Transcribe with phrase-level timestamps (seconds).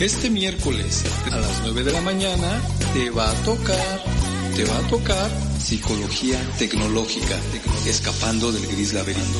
[0.00, 2.60] Este miércoles a las 9 de la mañana
[2.92, 4.04] te va a tocar,
[4.54, 7.34] te va a tocar psicología tecnológica,
[7.86, 9.38] escapando del gris laberinto.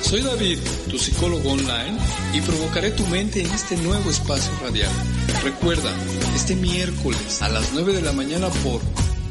[0.00, 0.58] Soy David,
[0.88, 1.98] tu psicólogo online,
[2.32, 4.90] y provocaré tu mente en este nuevo espacio radial.
[5.44, 5.92] Recuerda,
[6.34, 8.80] este miércoles a las 9 de la mañana por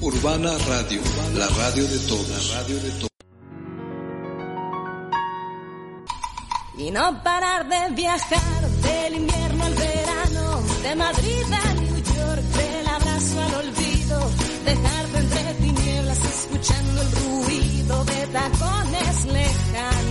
[0.01, 1.01] Urbana Radio,
[1.35, 3.07] la radio de todos, la radio de todos.
[6.77, 12.87] Y no parar de viajar del invierno al verano, de Madrid a New York, del
[12.87, 14.31] abrazo al olvido,
[14.65, 20.06] dejarte entre tinieblas escuchando el ruido de tacones lejanos.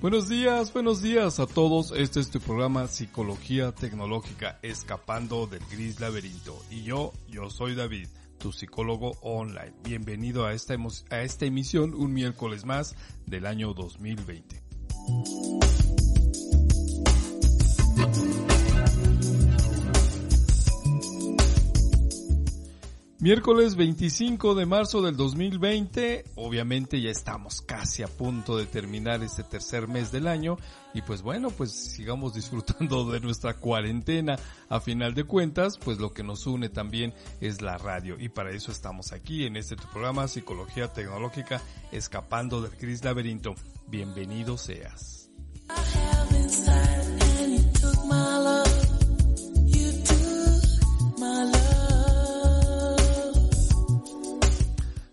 [0.00, 1.90] Buenos días, buenos días a todos.
[1.90, 6.56] Este es tu programa Psicología Tecnológica, escapando del gris laberinto.
[6.70, 8.06] Y yo, yo soy David,
[8.38, 9.72] tu psicólogo online.
[9.82, 10.76] Bienvenido a esta,
[11.10, 12.94] a esta emisión un miércoles más
[13.26, 14.62] del año 2020.
[23.20, 29.42] Miércoles 25 de marzo del 2020, obviamente ya estamos casi a punto de terminar este
[29.42, 30.56] tercer mes del año
[30.94, 34.38] y pues bueno, pues sigamos disfrutando de nuestra cuarentena.
[34.68, 38.52] A final de cuentas, pues lo que nos une también es la radio y para
[38.52, 41.60] eso estamos aquí en este programa Psicología Tecnológica
[41.90, 43.56] Escapando del Gris Laberinto.
[43.88, 45.28] Bienvenido seas.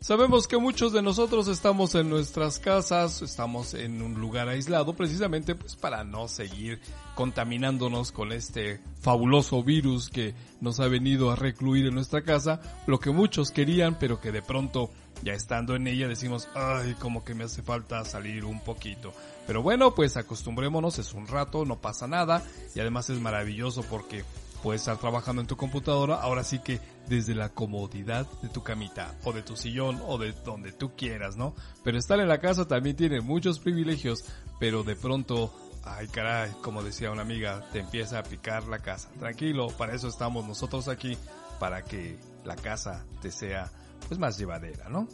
[0.06, 5.56] Sabemos que muchos de nosotros estamos en nuestras casas, estamos en un lugar aislado precisamente
[5.56, 6.80] pues para no seguir
[7.16, 13.00] contaminándonos con este fabuloso virus que nos ha venido a recluir en nuestra casa, lo
[13.00, 14.91] que muchos querían pero que de pronto
[15.24, 19.12] ya estando en ella decimos, ay, como que me hace falta salir un poquito.
[19.47, 22.44] Pero bueno, pues acostumbrémonos, es un rato, no pasa nada
[22.75, 24.24] y además es maravilloso porque
[24.66, 29.14] puedes estar trabajando en tu computadora, ahora sí que desde la comodidad de tu camita
[29.24, 31.53] o de tu sillón o de donde tú quieras, ¿no?
[31.84, 34.25] Pero estar en la casa también tiene muchos privilegios,
[34.59, 39.12] pero de pronto, ay caray, como decía una amiga, te empieza a picar la casa.
[39.20, 41.16] Tranquilo, para eso estamos nosotros aquí,
[41.59, 43.72] para que la casa te sea
[44.08, 45.08] pues más llevadera, ¿no?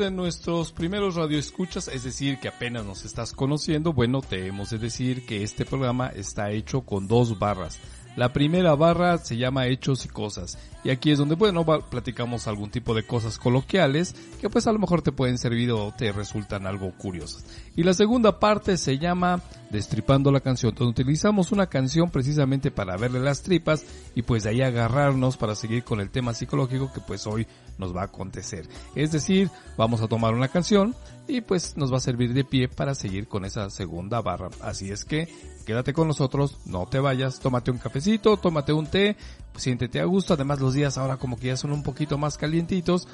[0.00, 4.78] De nuestros primeros radioescuchas, es decir, que apenas nos estás conociendo, bueno, te hemos de
[4.78, 7.78] decir que este programa está hecho con dos barras.
[8.16, 10.58] La primera barra se llama Hechos y Cosas.
[10.82, 14.78] Y aquí es donde, bueno, platicamos algún tipo de cosas coloquiales que pues a lo
[14.78, 17.44] mejor te pueden servir o te resultan algo curiosas.
[17.76, 22.96] Y la segunda parte se llama Destripando la canción, donde utilizamos una canción precisamente para
[22.96, 23.84] verle las tripas
[24.16, 27.46] y pues de ahí agarrarnos para seguir con el tema psicológico que pues hoy
[27.80, 28.68] nos va a acontecer.
[28.94, 30.94] Es decir, vamos a tomar una canción
[31.26, 34.50] y pues nos va a servir de pie para seguir con esa segunda barra.
[34.60, 35.28] Así es que
[35.64, 39.16] quédate con nosotros, no te vayas, tómate un cafecito, tómate un té,
[39.52, 40.34] pues, siéntete a gusto.
[40.34, 43.08] Además los días ahora como que ya son un poquito más calientitos,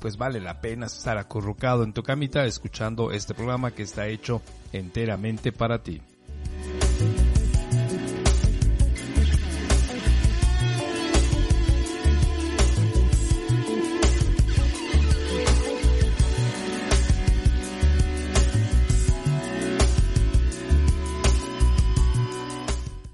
[0.00, 4.42] pues vale la pena estar acurrucado en tu camita escuchando este programa que está hecho
[4.72, 6.00] enteramente para ti.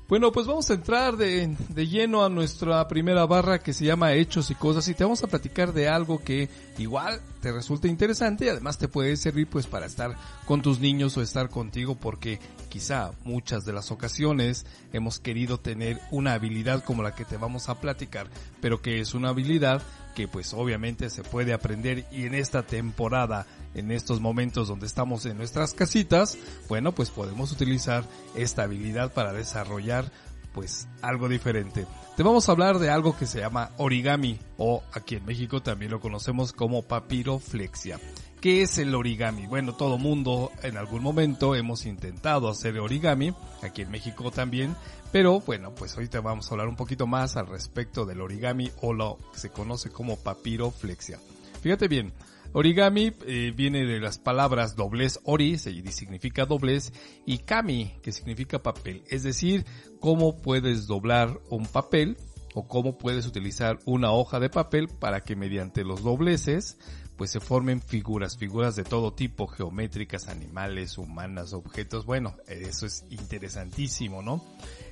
[0.09, 4.15] Bueno, pues vamos a entrar de, de, lleno a nuestra primera barra que se llama
[4.15, 8.47] Hechos y Cosas y te vamos a platicar de algo que igual te resulta interesante
[8.47, 10.17] y además te puede servir pues para estar
[10.47, 12.41] con tus niños o estar contigo porque
[12.71, 14.65] quizá muchas de las ocasiones
[14.95, 18.29] hemos querido tener una habilidad como la que te vamos a platicar,
[18.63, 19.83] pero que es una habilidad
[20.19, 25.25] que pues obviamente se puede aprender y en esta temporada, en estos momentos donde estamos
[25.27, 26.37] en nuestras casitas,
[26.69, 28.03] bueno pues podemos utilizar
[28.35, 30.11] esta habilidad para desarrollar
[30.53, 31.87] pues algo diferente.
[32.17, 35.93] Te vamos a hablar de algo que se llama origami o aquí en México también
[35.93, 38.01] lo conocemos como papiroflexia.
[38.41, 39.47] ¿Qué es el origami?
[39.47, 44.75] Bueno, todo mundo en algún momento hemos intentado hacer origami, aquí en México también,
[45.13, 48.93] pero bueno, pues ahorita vamos a hablar un poquito más al respecto del origami o
[48.93, 51.19] lo que se conoce como papiroflexia.
[51.61, 52.13] Fíjate bien,
[52.53, 56.93] origami eh, viene de las palabras doblez ori, significa doblez,
[57.27, 59.03] y kami, que significa papel.
[59.09, 59.65] Es decir,
[60.01, 62.17] cómo puedes doblar un papel
[62.55, 66.77] o cómo puedes utilizar una hoja de papel para que mediante los dobleces
[67.19, 72.07] pues se formen figuras, figuras de todo tipo, geométricas, animales, humanas, objetos.
[72.07, 74.45] Bueno, eso es interesantísimo, ¿no?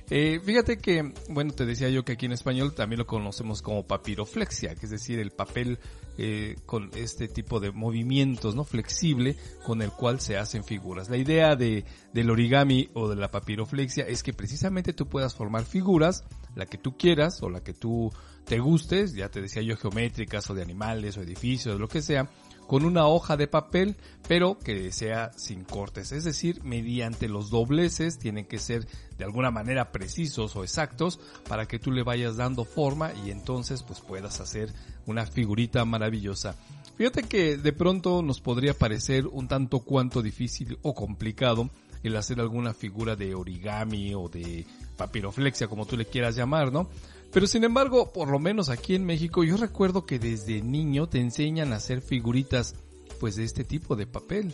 [0.09, 3.85] Eh, fíjate que, bueno, te decía yo que aquí en español también lo conocemos como
[3.85, 5.79] papiroflexia, que es decir, el papel
[6.17, 8.63] eh, con este tipo de movimientos, ¿no?
[8.63, 11.09] Flexible con el cual se hacen figuras.
[11.09, 11.83] La idea de,
[12.13, 16.23] del origami o de la papiroflexia es que precisamente tú puedas formar figuras,
[16.55, 18.09] la que tú quieras o la que tú
[18.45, 22.29] te gustes, ya te decía yo geométricas o de animales o edificios, lo que sea,
[22.67, 23.95] con una hoja de papel,
[24.27, 26.11] pero que sea sin cortes.
[26.11, 28.85] Es decir, mediante los dobleces tienen que ser
[29.17, 33.83] de alguna manera precisos o exactos para que tú le vayas dando forma y entonces
[33.83, 34.71] pues puedas hacer
[35.05, 36.55] una figurita maravillosa.
[36.97, 41.69] Fíjate que de pronto nos podría parecer un tanto cuanto difícil o complicado
[42.03, 44.65] el hacer alguna figura de origami o de
[44.97, 46.89] papiroflexia, como tú le quieras llamar, ¿no?
[47.31, 51.19] Pero sin embargo, por lo menos aquí en México, yo recuerdo que desde niño te
[51.19, 52.75] enseñan a hacer figuritas,
[53.19, 54.53] pues de este tipo de papel.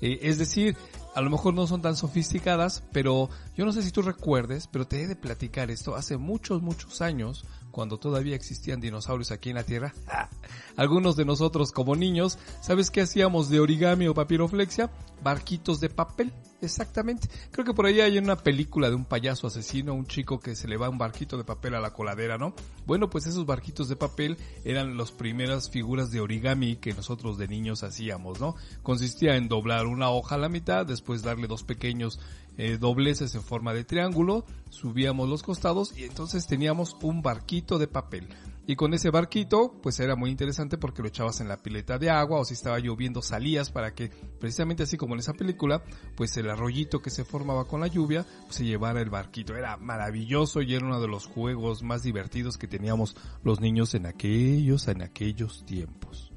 [0.00, 0.76] Eh, es decir,
[1.14, 4.86] a lo mejor no son tan sofisticadas, pero yo no sé si tú recuerdes, pero
[4.86, 9.56] te he de platicar esto hace muchos, muchos años, cuando todavía existían dinosaurios aquí en
[9.56, 9.94] la Tierra.
[10.76, 14.90] Algunos de nosotros como niños, ¿sabes qué hacíamos de origami o papiroflexia?
[15.22, 17.28] Barquitos de papel, exactamente.
[17.50, 20.66] Creo que por ahí hay una película de un payaso asesino, un chico que se
[20.66, 22.54] le va un barquito de papel a la coladera, ¿no?
[22.86, 27.48] Bueno, pues esos barquitos de papel eran las primeras figuras de origami que nosotros de
[27.48, 28.56] niños hacíamos, ¿no?
[28.82, 32.18] Consistía en doblar una hoja a la mitad, después darle dos pequeños
[32.58, 37.86] eh, dobleces en forma de triángulo, subíamos los costados y entonces teníamos un barquito de
[37.86, 38.28] papel.
[38.66, 42.10] Y con ese barquito, pues era muy interesante porque lo echabas en la pileta de
[42.10, 45.82] agua o si estaba lloviendo salías para que, precisamente así como en esa película,
[46.16, 49.56] pues el arroyito que se formaba con la lluvia, pues se llevara el barquito.
[49.56, 54.06] Era maravilloso y era uno de los juegos más divertidos que teníamos los niños en
[54.06, 56.32] aquellos, en aquellos tiempos.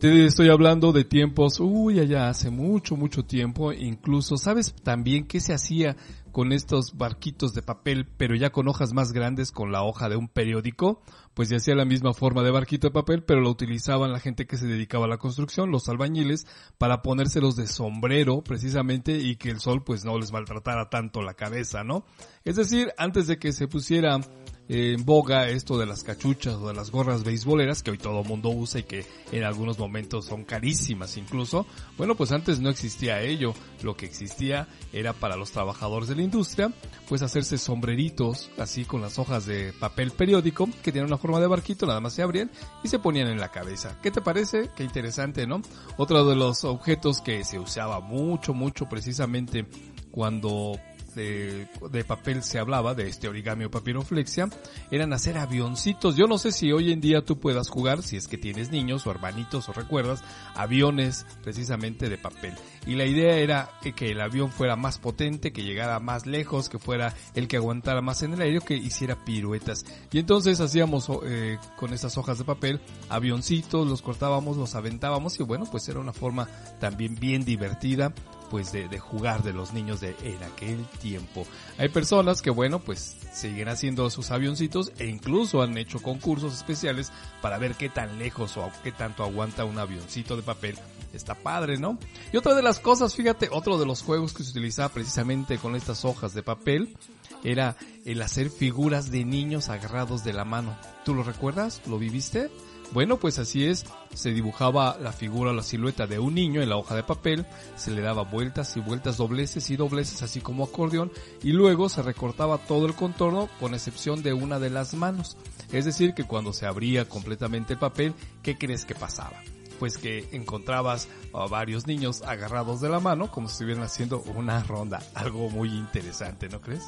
[0.00, 5.40] Te estoy hablando de tiempos, uy, allá hace mucho, mucho tiempo, incluso, ¿sabes también qué
[5.40, 5.96] se hacía
[6.30, 10.14] con estos barquitos de papel, pero ya con hojas más grandes con la hoja de
[10.14, 11.02] un periódico?
[11.34, 14.46] Pues se hacía la misma forma de barquito de papel, pero lo utilizaban la gente
[14.46, 16.46] que se dedicaba a la construcción, los albañiles,
[16.78, 21.34] para ponérselos de sombrero, precisamente, y que el sol pues no les maltratara tanto la
[21.34, 22.04] cabeza, ¿no?
[22.44, 24.20] Es decir, antes de que se pusiera
[24.68, 28.50] en boga esto de las cachuchas o de las gorras beisboleras que hoy todo mundo
[28.50, 31.66] usa y que en algunos momentos son carísimas incluso.
[31.96, 33.54] Bueno, pues antes no existía ello.
[33.82, 36.72] Lo que existía era para los trabajadores de la industria,
[37.08, 41.46] pues hacerse sombreritos así con las hojas de papel periódico que tienen una forma de
[41.46, 42.50] barquito, nada más se abrían
[42.82, 43.98] y se ponían en la cabeza.
[44.02, 44.70] ¿Qué te parece?
[44.76, 45.62] Qué interesante, ¿no?
[45.96, 49.66] Otro de los objetos que se usaba mucho, mucho precisamente
[50.10, 50.78] cuando
[51.18, 54.48] de, papel se hablaba, de este origami o papiroflexia,
[54.90, 56.16] eran hacer avioncitos.
[56.16, 59.06] Yo no sé si hoy en día tú puedas jugar, si es que tienes niños
[59.06, 60.22] o hermanitos o recuerdas,
[60.54, 62.54] aviones precisamente de papel.
[62.86, 66.78] Y la idea era que el avión fuera más potente, que llegara más lejos, que
[66.78, 69.84] fuera el que aguantara más en el aire, que hiciera piruetas.
[70.12, 75.42] Y entonces hacíamos eh, con esas hojas de papel avioncitos, los cortábamos, los aventábamos y
[75.42, 76.48] bueno, pues era una forma
[76.80, 78.12] también bien divertida
[78.48, 81.46] pues de, de, jugar de los niños de en aquel tiempo.
[81.78, 87.12] Hay personas que bueno pues siguen haciendo sus avioncitos e incluso han hecho concursos especiales
[87.40, 90.78] para ver qué tan lejos o qué tanto aguanta un avioncito de papel.
[91.12, 91.98] Está padre, ¿no?
[92.32, 95.74] Y otra de las cosas, fíjate, otro de los juegos que se utilizaba precisamente con
[95.74, 96.96] estas hojas de papel
[97.44, 100.76] era el hacer figuras de niños agarrados de la mano.
[101.04, 101.80] ¿Tú lo recuerdas?
[101.86, 102.50] ¿Lo viviste?
[102.92, 106.76] Bueno, pues así es, se dibujaba la figura la silueta de un niño en la
[106.76, 107.44] hoja de papel,
[107.76, 112.02] se le daba vueltas y vueltas, dobleces y dobleces, así como acordeón, y luego se
[112.02, 115.36] recortaba todo el contorno con excepción de una de las manos.
[115.70, 119.42] Es decir, que cuando se abría completamente el papel, ¿qué crees que pasaba?
[119.78, 124.62] Pues que encontrabas a varios niños agarrados de la mano como si estuvieran haciendo una
[124.64, 125.00] ronda.
[125.14, 126.84] Algo muy interesante, ¿no crees?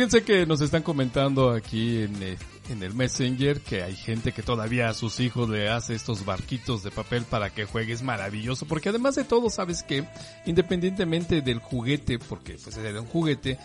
[0.00, 2.38] Fíjense que nos están comentando aquí en, eh,
[2.70, 6.82] en el Messenger que hay gente que todavía a sus hijos le hace estos barquitos
[6.82, 7.92] de papel para que juegue.
[7.92, 10.06] Es maravilloso porque además de todo, sabes que
[10.46, 13.58] independientemente del juguete, porque pues es un juguete,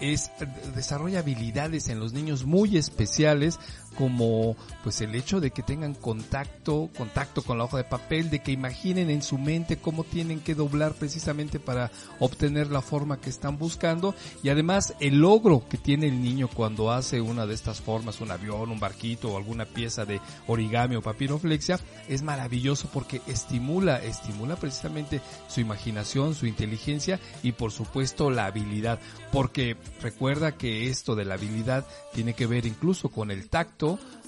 [0.00, 0.30] es
[0.74, 3.60] desarrolla habilidades en los niños muy especiales
[3.96, 8.40] como pues el hecho de que tengan contacto, contacto con la hoja de papel, de
[8.40, 13.30] que imaginen en su mente cómo tienen que doblar precisamente para obtener la forma que
[13.30, 14.14] están buscando.
[14.42, 18.30] Y además el logro que tiene el niño cuando hace una de estas formas, un
[18.30, 24.56] avión, un barquito o alguna pieza de origami o papiroflexia, es maravilloso porque estimula, estimula
[24.56, 29.00] precisamente su imaginación, su inteligencia y por supuesto la habilidad,
[29.32, 33.81] porque recuerda que esto de la habilidad tiene que ver incluso con el tacto,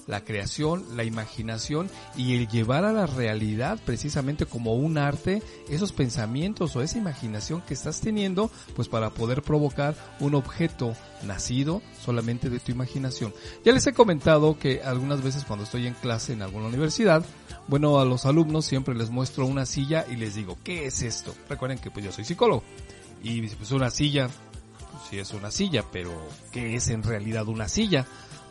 [0.07, 5.91] la creación, la imaginación y el llevar a la realidad precisamente como un arte esos
[5.91, 10.93] pensamientos o esa imaginación que estás teniendo pues para poder provocar un objeto
[11.23, 13.33] nacido solamente de tu imaginación.
[13.63, 17.25] Ya les he comentado que algunas veces cuando estoy en clase en alguna universidad,
[17.67, 21.33] bueno, a los alumnos siempre les muestro una silla y les digo, ¿qué es esto?
[21.49, 22.63] Recuerden que pues yo soy psicólogo
[23.23, 24.29] y pues una silla,
[24.77, 26.11] pues, sí es una silla, pero
[26.51, 28.05] ¿qué es en realidad una silla?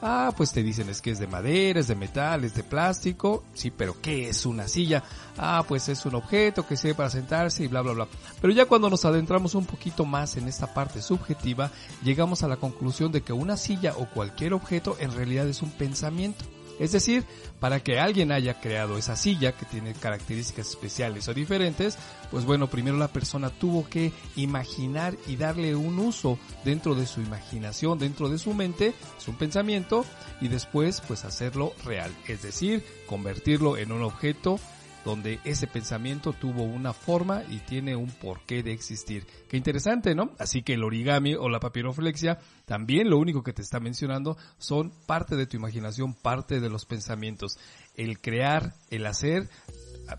[0.06, 3.42] Ah, pues te dicen es que es de madera, es de metal, es de plástico.
[3.54, 5.02] Sí, pero ¿qué es una silla?
[5.38, 8.08] Ah, pues es un objeto que sirve para sentarse y bla, bla, bla.
[8.38, 11.70] Pero ya cuando nos adentramos un poquito más en esta parte subjetiva,
[12.02, 15.70] llegamos a la conclusión de que una silla o cualquier objeto en realidad es un
[15.70, 16.44] pensamiento.
[16.78, 17.25] Es decir,
[17.61, 21.97] para que alguien haya creado esa silla que tiene características especiales o diferentes,
[22.31, 27.21] pues bueno, primero la persona tuvo que imaginar y darle un uso dentro de su
[27.21, 30.04] imaginación, dentro de su mente, es un pensamiento,
[30.40, 34.59] y después pues hacerlo real, es decir, convertirlo en un objeto
[35.04, 39.26] donde ese pensamiento tuvo una forma y tiene un porqué de existir.
[39.49, 40.30] Qué interesante, ¿no?
[40.38, 44.92] Así que el origami o la papiroflexia también lo único que te está mencionando son
[45.06, 47.58] parte de tu imaginación, parte de los pensamientos.
[47.96, 49.49] El crear, el hacer,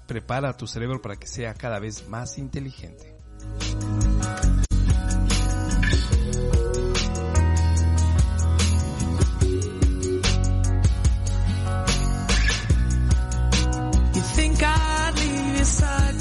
[0.08, 3.16] prepara a tu cerebro para que sea cada vez más inteligente.
[15.66, 16.15] inside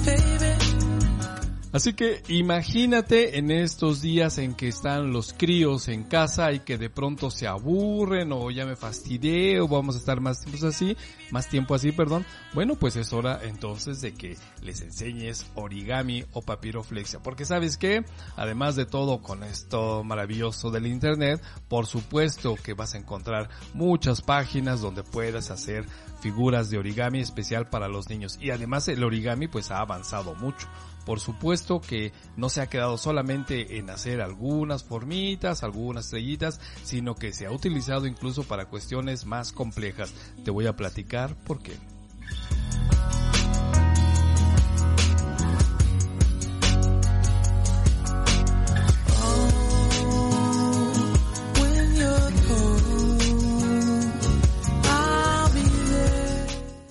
[1.75, 6.79] Así que imagínate en estos días en que están los críos en casa y que
[6.79, 10.97] de pronto se aburren o ya me fastidié o vamos a estar más tiempo así,
[11.33, 12.25] más tiempo así, perdón.
[12.53, 18.05] Bueno, pues es hora entonces de que les enseñes origami o papiroflexia, porque sabes que
[18.37, 24.23] además de todo con esto maravilloso del internet, por supuesto que vas a encontrar muchas
[24.23, 25.87] páginas donde puedas hacer
[26.21, 30.69] figuras de origami especial para los niños y además el origami pues ha avanzado mucho.
[31.05, 37.15] Por supuesto que no se ha quedado solamente en hacer algunas formitas, algunas estrellitas, sino
[37.15, 40.15] que se ha utilizado incluso para cuestiones más complejas.
[40.45, 41.77] Te voy a platicar por qué.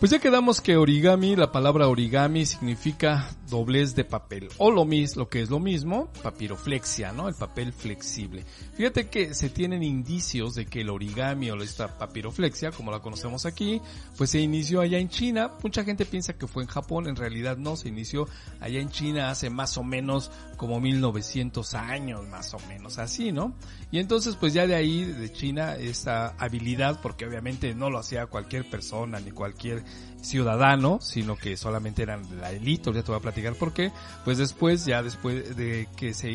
[0.03, 5.21] Pues ya quedamos que origami, la palabra origami significa doblez de papel o lo mismo,
[5.21, 7.29] lo que es lo mismo, papiroflexia, ¿no?
[7.29, 8.43] El papel flexible.
[8.75, 13.45] Fíjate que se tienen indicios de que el origami o esta papiroflexia, como la conocemos
[13.45, 13.79] aquí,
[14.17, 15.51] pues se inició allá en China.
[15.61, 18.27] Mucha gente piensa que fue en Japón, en realidad no, se inició
[18.59, 23.53] allá en China hace más o menos como 1900 años, más o menos así, ¿no?
[23.91, 28.25] Y entonces pues ya de ahí, de China, esta habilidad, porque obviamente no lo hacía
[28.25, 29.83] cualquier persona ni cualquier
[30.23, 33.91] ciudadano, sino que solamente eran la élite, ya te voy a platicar por qué,
[34.23, 36.31] pues después, ya después de que se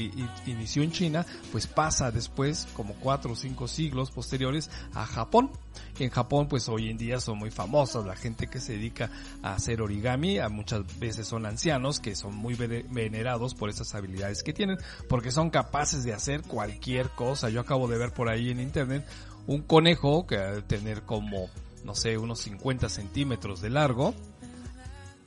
[0.46, 5.50] inició en China, pues pasa después, como cuatro o cinco siglos posteriores, a Japón.
[5.98, 9.10] En Japón, pues hoy en día son muy famosos la gente que se dedica
[9.42, 13.94] a hacer origami, a muchas veces son ancianos que son muy vene- venerados por esas
[13.94, 14.76] habilidades que tienen,
[15.08, 17.48] porque son capaces de hacer cualquier cosa.
[17.48, 19.06] Yo acabo de ver por ahí en internet
[19.46, 21.48] un conejo que ha de tener como
[21.84, 24.12] no sé, unos 50 centímetros de largo,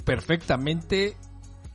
[0.06, 1.16] perfectamente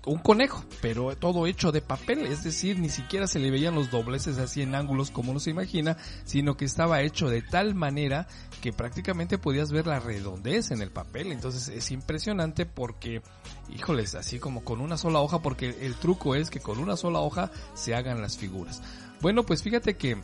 [0.06, 3.90] un conejo, pero todo hecho de papel, es decir, ni siquiera se le veían los
[3.90, 8.28] dobleces así en ángulos como uno se imagina, sino que estaba hecho de tal manera
[8.62, 13.20] que prácticamente podías ver la redondez en el papel, entonces es impresionante porque,
[13.68, 17.18] híjoles, así como con una sola hoja, porque el truco es que con una sola
[17.20, 18.82] hoja se hagan las figuras.
[19.20, 20.18] Bueno, pues fíjate que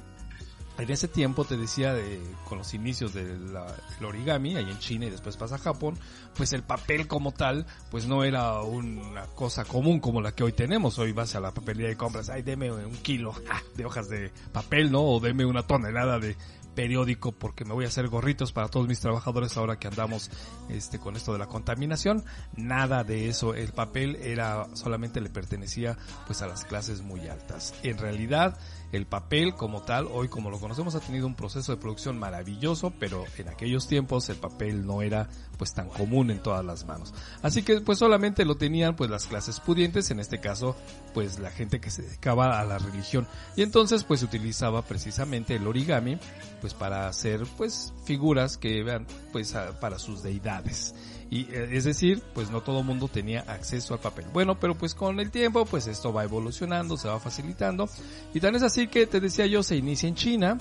[0.78, 3.56] en ese tiempo te decía de, con los inicios del
[4.02, 5.98] origami ahí en China y después pasa a Japón,
[6.34, 10.52] pues el papel como tal, pues no era una cosa común como la que hoy
[10.52, 10.98] tenemos.
[10.98, 13.34] Hoy vas a la papelería y compras, ay, deme un kilo
[13.76, 15.02] de hojas de papel, ¿no?
[15.02, 16.36] O deme una tonelada de
[16.74, 20.30] periódico porque me voy a hacer gorritos para todos mis trabajadores ahora que andamos
[20.68, 22.24] este con esto de la contaminación
[22.56, 27.74] nada de eso el papel era solamente le pertenecía pues a las clases muy altas
[27.82, 28.58] en realidad
[28.92, 32.92] el papel como tal, hoy como lo conocemos, ha tenido un proceso de producción maravilloso,
[32.98, 37.14] pero en aquellos tiempos el papel no era pues tan común en todas las manos.
[37.40, 40.76] Así que pues solamente lo tenían pues las clases pudientes, en este caso
[41.14, 43.26] pues la gente que se dedicaba a la religión.
[43.56, 46.18] Y entonces pues se utilizaba precisamente el origami
[46.60, 50.94] pues para hacer pues figuras que vean pues para sus deidades.
[51.32, 54.26] Y eh, es decir, pues no todo mundo tenía acceso al papel.
[54.34, 57.88] Bueno, pero pues con el tiempo, pues esto va evolucionando, se va facilitando.
[58.34, 60.58] Y tan es así que te decía yo, se inicia en China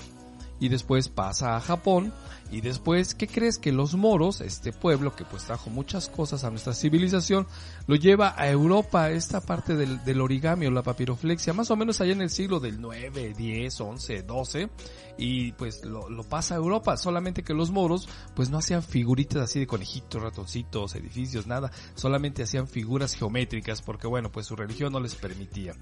[0.60, 2.14] y después pasa a Japón
[2.52, 6.50] y después, ¿qué crees que los moros, este pueblo que pues trajo muchas cosas a
[6.50, 7.46] nuestra civilización,
[7.86, 12.12] lo lleva a Europa, esta parte del, origami o la papiroflexia, más o menos allá
[12.12, 14.70] en el siglo del 9, 10, 11, 12,
[15.16, 18.06] y pues lo, lo pasa a Europa, solamente que los moros
[18.36, 24.06] pues no hacían figuritas así de conejitos, ratoncitos, edificios, nada, solamente hacían figuras geométricas porque
[24.06, 25.74] bueno, pues su religión no les permitía.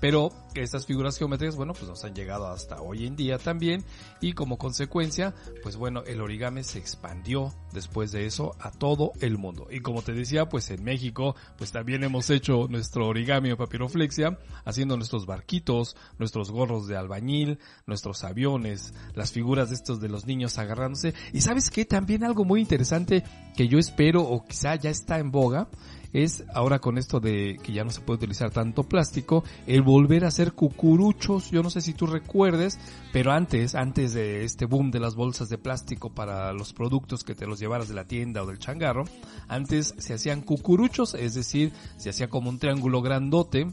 [0.00, 3.84] Pero estas figuras geométricas, bueno, pues nos han llegado hasta hoy en día también
[4.20, 9.38] y como consecuencia, pues bueno, el origami se expandió después de eso a todo el
[9.38, 9.68] mundo.
[9.70, 14.38] Y como te decía, pues en México, pues también hemos hecho nuestro origami o papiroflexia,
[14.64, 20.26] haciendo nuestros barquitos, nuestros gorros de albañil, nuestros aviones, las figuras de estos de los
[20.26, 21.14] niños agarrándose.
[21.32, 23.24] Y sabes qué, también algo muy interesante
[23.56, 25.68] que yo espero o quizá ya está en boga,
[26.12, 30.24] es ahora con esto de que ya no se puede utilizar tanto plástico, el volver
[30.24, 31.50] a hacer cucuruchos.
[31.50, 32.78] Yo no sé si tú recuerdes,
[33.12, 37.34] pero antes, antes de este boom de las bolsas de plástico para los productos que
[37.34, 39.04] te los llevaras de la tienda o del changarro,
[39.48, 43.66] antes se hacían cucuruchos, es decir, se hacía como un triángulo grandote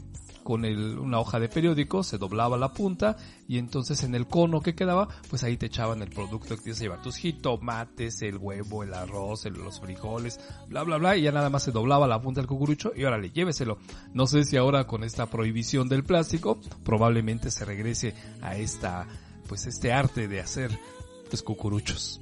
[0.46, 3.16] con una hoja de periódico, se doblaba la punta
[3.48, 6.78] y entonces en el cono que quedaba, pues ahí te echaban el producto que tienes
[6.78, 11.32] que llevar, tus jitomates, el huevo, el arroz, los frijoles, bla bla bla, y ya
[11.32, 13.78] nada más se doblaba la punta del cucurucho y órale, lléveselo.
[14.14, 19.08] No sé si ahora con esta prohibición del plástico, probablemente se regrese a esta,
[19.48, 20.78] pues este arte de hacer
[21.28, 22.20] pues cucuruchos.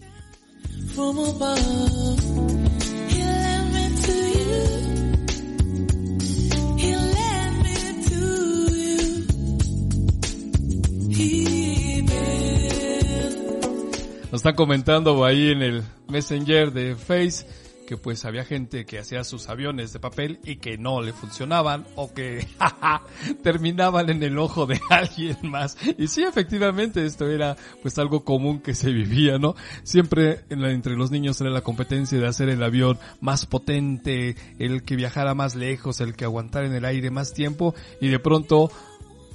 [14.34, 17.46] Nos está comentando ahí en el Messenger de Face
[17.86, 21.86] que pues había gente que hacía sus aviones de papel y que no le funcionaban
[21.94, 22.44] o que
[23.44, 25.76] terminaban en el ojo de alguien más.
[25.98, 29.54] Y sí, efectivamente esto era pues algo común que se vivía, ¿no?
[29.84, 34.96] Siempre entre los niños era la competencia de hacer el avión más potente, el que
[34.96, 38.72] viajara más lejos, el que aguantara en el aire más tiempo y de pronto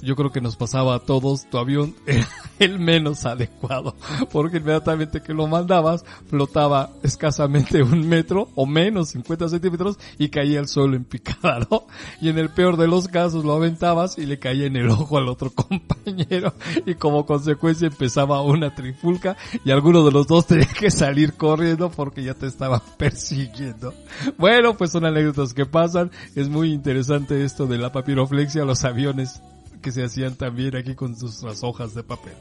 [0.02, 2.26] yo creo que nos pasaba a todos, tu avión era
[2.58, 3.96] el menos adecuado,
[4.32, 10.60] porque inmediatamente que lo mandabas flotaba escasamente un metro o menos, 50 centímetros, y caía
[10.60, 11.86] al suelo en picada, ¿no?
[12.20, 15.18] Y en el peor de los casos lo aventabas y le caía en el ojo
[15.18, 16.54] al otro compañero,
[16.86, 21.90] y como consecuencia empezaba una trifulca, y alguno de los dos tenía que salir corriendo
[21.90, 23.94] porque ya te estaban persiguiendo.
[24.38, 29.40] Bueno, pues son anécdotas que pasan, es muy interesante esto de la papiroflexia, los aviones
[29.80, 32.34] que se hacían también aquí con sus hojas de papel.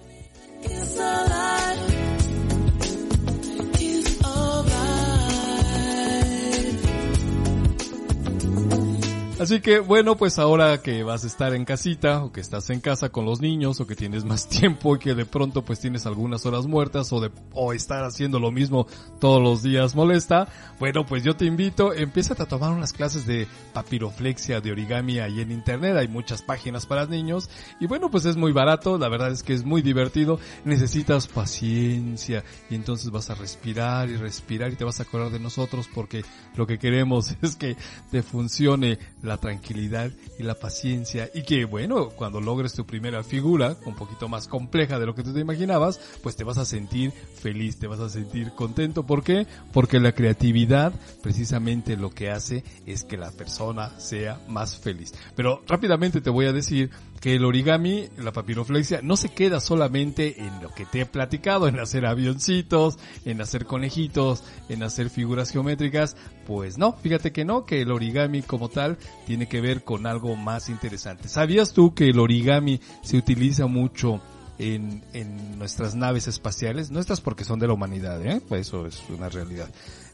[9.39, 12.81] Así que bueno, pues ahora que vas a estar en casita o que estás en
[12.81, 16.05] casa con los niños o que tienes más tiempo y que de pronto pues tienes
[16.05, 18.85] algunas horas muertas o de o estar haciendo lo mismo
[19.21, 23.47] todos los días molesta, bueno, pues yo te invito, empieza a tomar unas clases de
[23.71, 27.49] papiroflexia, de origami ahí en internet, hay muchas páginas para niños
[27.79, 32.43] y bueno, pues es muy barato, la verdad es que es muy divertido, necesitas paciencia
[32.69, 36.25] y entonces vas a respirar y respirar y te vas a acordar de nosotros porque
[36.57, 37.77] lo que queremos es que
[38.11, 38.99] te funcione
[39.37, 44.47] tranquilidad y la paciencia y que bueno, cuando logres tu primera figura, un poquito más
[44.47, 47.99] compleja de lo que tú te imaginabas, pues te vas a sentir feliz, te vas
[47.99, 49.05] a sentir contento.
[49.05, 49.47] ¿Por qué?
[49.73, 55.13] Porque la creatividad precisamente lo que hace es que la persona sea más feliz.
[55.35, 56.89] Pero rápidamente te voy a decir
[57.19, 61.67] que el origami, la papiroflexia, no se queda solamente en lo que te he platicado,
[61.67, 66.15] en hacer avioncitos, en hacer conejitos, en hacer figuras geométricas.
[66.45, 70.35] Pues no, fíjate que no, que el origami como tal tiene que ver con algo
[70.35, 71.27] más interesante.
[71.29, 74.21] ¿Sabías tú que el origami se utiliza mucho
[74.57, 78.41] en, en nuestras naves espaciales, nuestras porque son de la humanidad, ¿eh?
[78.47, 79.69] Pues eso es una realidad.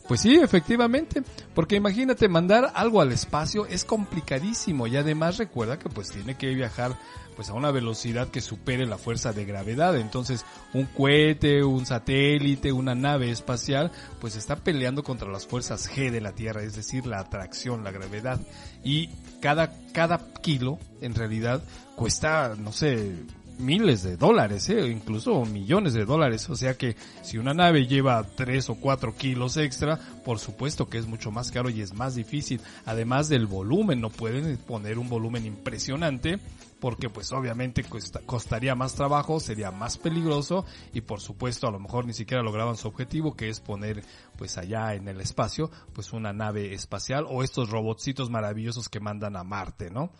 [0.07, 1.23] Pues sí, efectivamente,
[1.55, 6.53] porque imagínate mandar algo al espacio es complicadísimo y además recuerda que pues tiene que
[6.53, 6.95] viajar
[7.35, 9.97] pues a una velocidad que supere la fuerza de gravedad.
[9.97, 13.91] Entonces, un cohete, un satélite, una nave espacial,
[14.21, 17.91] pues está peleando contra las fuerzas G de la Tierra, es decir, la atracción, la
[17.91, 18.39] gravedad.
[18.83, 19.09] Y
[19.41, 21.61] cada, cada kilo, en realidad,
[21.95, 23.11] cuesta, no sé,
[23.59, 24.87] miles de dólares, ¿eh?
[24.87, 26.49] incluso millones de dólares.
[26.49, 30.97] O sea que si una nave lleva 3 o 4 kilos extra, por supuesto que
[30.97, 32.61] es mucho más caro y es más difícil.
[32.85, 36.39] Además del volumen, no pueden poner un volumen impresionante
[36.79, 37.83] porque pues obviamente
[38.25, 42.75] costaría más trabajo, sería más peligroso y por supuesto a lo mejor ni siquiera lograban
[42.75, 44.03] su objetivo que es poner
[44.37, 49.35] pues allá en el espacio pues una nave espacial o estos robotcitos maravillosos que mandan
[49.35, 50.11] a Marte, ¿no?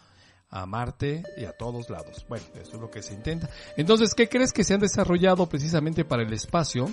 [0.56, 2.26] A Marte y a todos lados.
[2.30, 3.50] Bueno, eso es lo que se intenta.
[3.76, 6.90] Entonces, ¿qué crees que se han desarrollado precisamente para el espacio?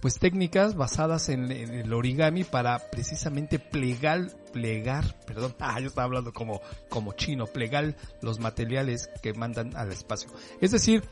[0.00, 6.32] Pues técnicas basadas en, el origami para precisamente plegar, plegar, perdón, ah, yo estaba hablando
[6.32, 10.30] como, como chino, plegar los materiales que mandan al espacio.
[10.60, 11.02] Es decir,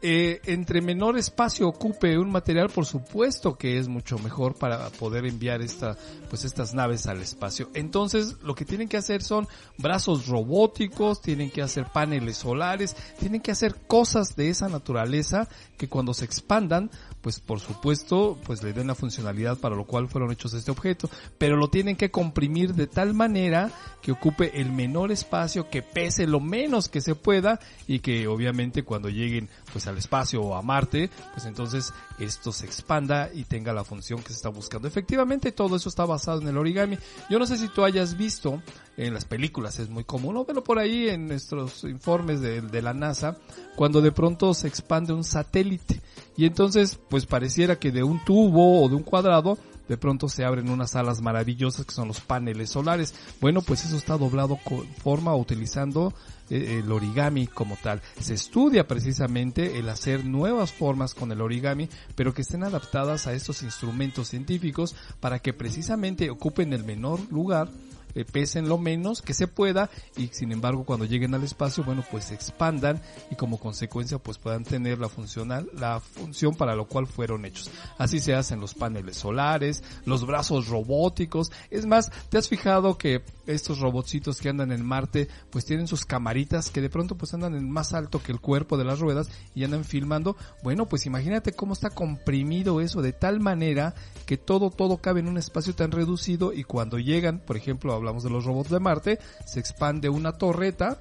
[0.00, 5.26] eh, entre menor espacio ocupe un material, por supuesto que es mucho mejor para poder
[5.26, 5.96] enviar esta,
[6.30, 7.68] pues estas naves al espacio.
[7.74, 13.40] Entonces, lo que tienen que hacer son brazos robóticos, tienen que hacer paneles solares, tienen
[13.40, 16.90] que hacer cosas de esa naturaleza que cuando se expandan,
[17.28, 21.10] pues por supuesto, pues le den la funcionalidad para lo cual fueron hechos este objeto,
[21.36, 26.26] pero lo tienen que comprimir de tal manera que ocupe el menor espacio, que pese
[26.26, 30.62] lo menos que se pueda y que obviamente cuando lleguen pues al espacio o a
[30.62, 34.88] Marte, pues entonces esto se expanda y tenga la función que se está buscando.
[34.88, 36.96] Efectivamente todo eso está basado en el origami.
[37.28, 38.62] Yo no sé si tú hayas visto
[38.96, 42.94] en las películas, es muy común, o pero por ahí en nuestros informes de la
[42.94, 43.36] NASA,
[43.76, 46.00] cuando de pronto se expande un satélite
[46.38, 50.44] y entonces pues pareciera que de un tubo o de un cuadrado de pronto se
[50.44, 53.14] abren unas alas maravillosas que son los paneles solares.
[53.40, 56.12] Bueno, pues eso está doblado con forma utilizando
[56.50, 58.02] eh, el origami como tal.
[58.20, 63.32] Se estudia precisamente el hacer nuevas formas con el origami, pero que estén adaptadas a
[63.32, 67.68] estos instrumentos científicos para que precisamente ocupen el menor lugar
[68.14, 72.04] eh, pesen lo menos que se pueda y sin embargo cuando lleguen al espacio, bueno,
[72.10, 76.86] pues se expandan y como consecuencia pues puedan tener la funcional, la función para lo
[76.86, 77.70] cual fueron hechos.
[77.98, 81.50] Así se hacen los paneles solares, los brazos robóticos.
[81.70, 86.04] Es más, ¿te has fijado que estos robotcitos que andan en Marte pues tienen sus
[86.04, 89.30] camaritas que de pronto pues andan en más alto que el cuerpo de las ruedas
[89.54, 90.36] y andan filmando?
[90.62, 93.94] Bueno, pues imagínate cómo está comprimido eso de tal manera
[94.26, 98.22] que todo, todo cabe en un espacio tan reducido y cuando llegan, por ejemplo, hablamos
[98.24, 100.98] de los robots de Marte, se expande una torreta,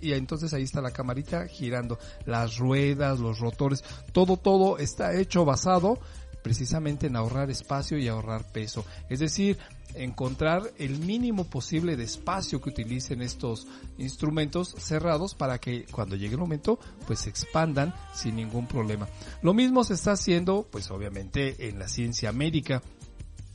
[0.00, 5.44] y entonces ahí está la camarita girando, las ruedas, los rotores, todo, todo está hecho
[5.44, 5.98] basado
[6.42, 8.84] precisamente en ahorrar espacio y ahorrar peso.
[9.08, 9.58] Es decir,
[9.94, 13.66] encontrar el mínimo posible de espacio que utilicen estos
[13.98, 19.08] instrumentos cerrados para que cuando llegue el momento pues se expandan sin ningún problema.
[19.42, 22.82] Lo mismo se está haciendo pues obviamente en la ciencia médica.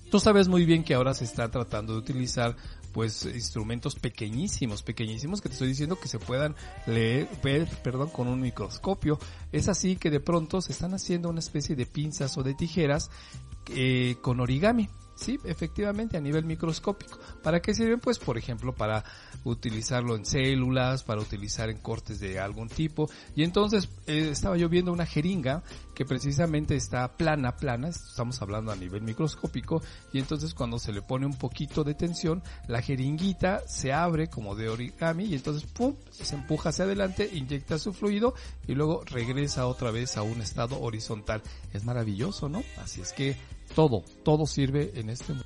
[0.09, 2.55] Tú sabes muy bien que ahora se está tratando de utilizar
[2.93, 6.55] pues instrumentos pequeñísimos, pequeñísimos que te estoy diciendo que se puedan
[6.87, 9.19] leer, ver, perdón, con un microscopio.
[9.51, 13.09] Es así que de pronto se están haciendo una especie de pinzas o de tijeras
[13.69, 14.87] eh, con origami.
[15.15, 17.17] Sí, efectivamente, a nivel microscópico.
[17.41, 17.99] ¿Para qué sirven?
[17.99, 19.03] Pues, por ejemplo, para
[19.45, 23.09] utilizarlo en células, para utilizar en cortes de algún tipo.
[23.35, 28.71] Y entonces eh, estaba yo viendo una jeringa que precisamente está plana, plana, estamos hablando
[28.71, 33.61] a nivel microscópico, y entonces cuando se le pone un poquito de tensión, la jeringuita
[33.67, 38.33] se abre como de origami y entonces pum, se empuja hacia adelante, inyecta su fluido
[38.67, 41.41] y luego regresa otra vez a un estado horizontal.
[41.73, 42.63] Es maravilloso, ¿no?
[42.77, 43.37] Así es que
[43.75, 45.45] todo, todo sirve en este mundo.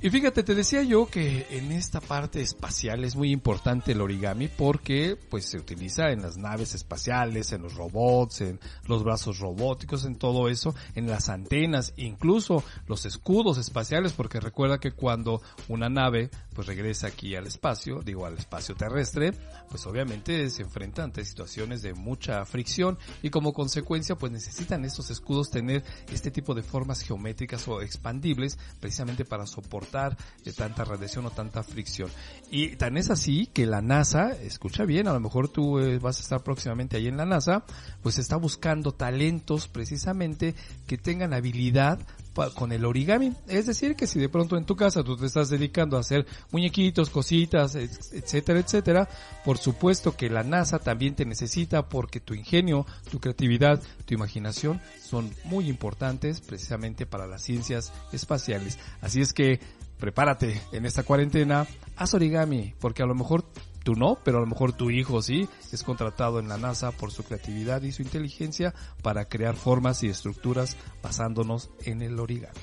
[0.00, 4.46] Y fíjate, te decía yo que en esta parte espacial es muy importante el origami
[4.46, 10.04] porque pues se utiliza en las naves espaciales, en los robots, en los brazos robóticos,
[10.04, 15.88] en todo eso, en las antenas, incluso los escudos espaciales porque recuerda que cuando una
[15.88, 19.32] nave pues regresa aquí al espacio, digo al espacio terrestre,
[19.68, 25.10] pues obviamente se enfrenta ante situaciones de mucha fricción y como consecuencia pues necesitan estos
[25.10, 25.82] escudos tener
[26.12, 31.62] este tipo de formas geométricas o expandibles precisamente para soportar de tanta radiación o tanta
[31.62, 32.10] fricción.
[32.50, 36.18] Y tan es así que la NASA, escucha bien, a lo mejor tú eh, vas
[36.18, 37.64] a estar próximamente ahí en la NASA,
[38.02, 40.54] pues está buscando talentos precisamente
[40.86, 41.98] que tengan habilidad
[42.54, 43.34] con el origami.
[43.48, 46.24] Es decir, que si de pronto en tu casa tú te estás dedicando a hacer
[46.52, 49.08] muñequitos, cositas, et- etcétera, etcétera,
[49.44, 54.80] por supuesto que la NASA también te necesita porque tu ingenio, tu creatividad, tu imaginación
[55.02, 58.78] son muy importantes precisamente para las ciencias espaciales.
[59.00, 59.58] Así es que
[59.98, 63.44] prepárate en esta cuarentena, haz origami, porque a lo mejor
[63.84, 67.10] tú no, pero a lo mejor tu hijo sí, es contratado en la NASA por
[67.10, 72.58] su creatividad y su inteligencia para crear formas y estructuras basándonos en el origami.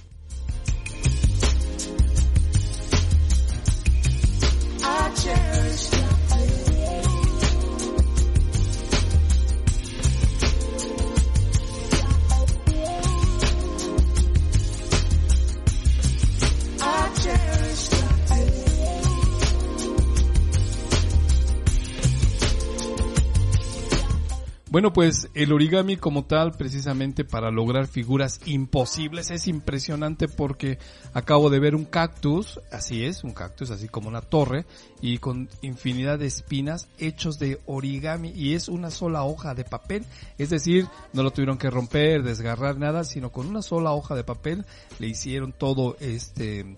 [24.76, 30.80] Bueno, pues el origami como tal, precisamente para lograr figuras imposibles, es impresionante porque
[31.14, 34.66] acabo de ver un cactus, así es, un cactus así como una torre,
[35.00, 40.04] y con infinidad de espinas hechos de origami, y es una sola hoja de papel,
[40.38, 44.26] es decir, no lo tuvieron que romper, desgarrar nada, sino con una sola hoja de
[44.26, 44.66] papel
[45.00, 46.76] le hicieron todo este,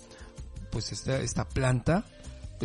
[0.70, 2.06] pues esta, esta planta,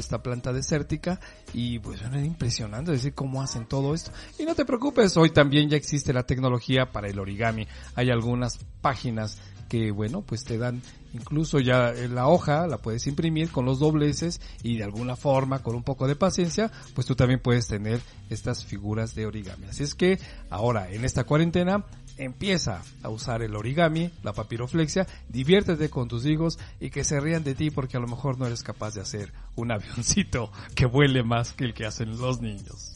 [0.00, 1.20] esta planta desértica
[1.52, 4.10] y pues bueno, era impresionante decir cómo hacen todo esto.
[4.38, 7.66] Y no te preocupes, hoy también ya existe la tecnología para el origami.
[7.94, 10.82] Hay algunas páginas que bueno, pues te dan
[11.14, 15.74] incluso ya la hoja, la puedes imprimir con los dobleces y de alguna forma, con
[15.74, 18.00] un poco de paciencia, pues tú también puedes tener
[18.30, 19.66] estas figuras de origami.
[19.66, 20.18] Así es que
[20.50, 21.84] ahora en esta cuarentena
[22.16, 27.44] empieza a usar el origami, la papiroflexia, diviértete con tus hijos y que se rían
[27.44, 31.22] de ti porque a lo mejor no eres capaz de hacer un avioncito que vuele
[31.22, 32.94] más que el que hacen los niños.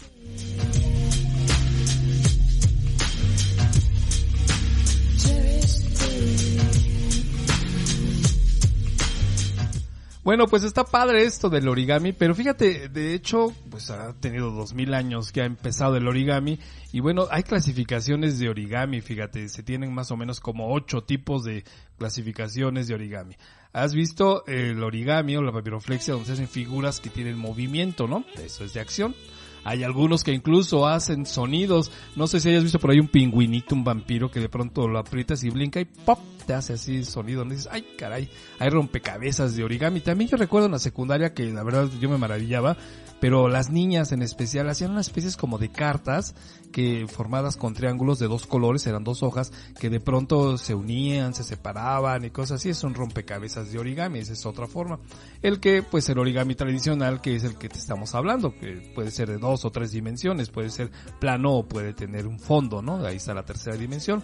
[10.26, 14.74] Bueno, pues está padre esto del origami, pero fíjate, de hecho, pues ha tenido dos
[14.74, 16.58] mil años que ha empezado el origami
[16.92, 21.44] y bueno, hay clasificaciones de origami, fíjate, se tienen más o menos como ocho tipos
[21.44, 21.62] de
[21.96, 23.36] clasificaciones de origami.
[23.72, 28.24] ¿Has visto el origami o la papiroflexia donde se hacen figuras que tienen movimiento, no?
[28.44, 29.14] Eso es de acción.
[29.62, 31.92] Hay algunos que incluso hacen sonidos.
[32.16, 34.98] No sé si hayas visto por ahí un pingüinito, un vampiro que de pronto lo
[34.98, 36.18] aprietas y blinca y ¡pop!
[36.46, 37.44] Te hace así sonido.
[37.44, 40.00] Y dices, ay caray, hay rompecabezas de origami.
[40.00, 42.76] También yo recuerdo en la secundaria que la verdad yo me maravillaba,
[43.20, 46.35] pero las niñas en especial hacían unas especies como de cartas
[46.72, 51.32] que formadas con triángulos de dos colores, eran dos hojas, que de pronto se unían,
[51.32, 52.68] se separaban y cosas así.
[52.68, 54.98] Es un rompecabezas de origami, esa es otra forma.
[55.42, 59.11] El que, pues el origami tradicional, que es el que te estamos hablando, que puede
[59.11, 63.04] ser de dos o tres dimensiones, puede ser plano o puede tener un fondo, ¿no?
[63.04, 64.22] Ahí está la tercera dimensión.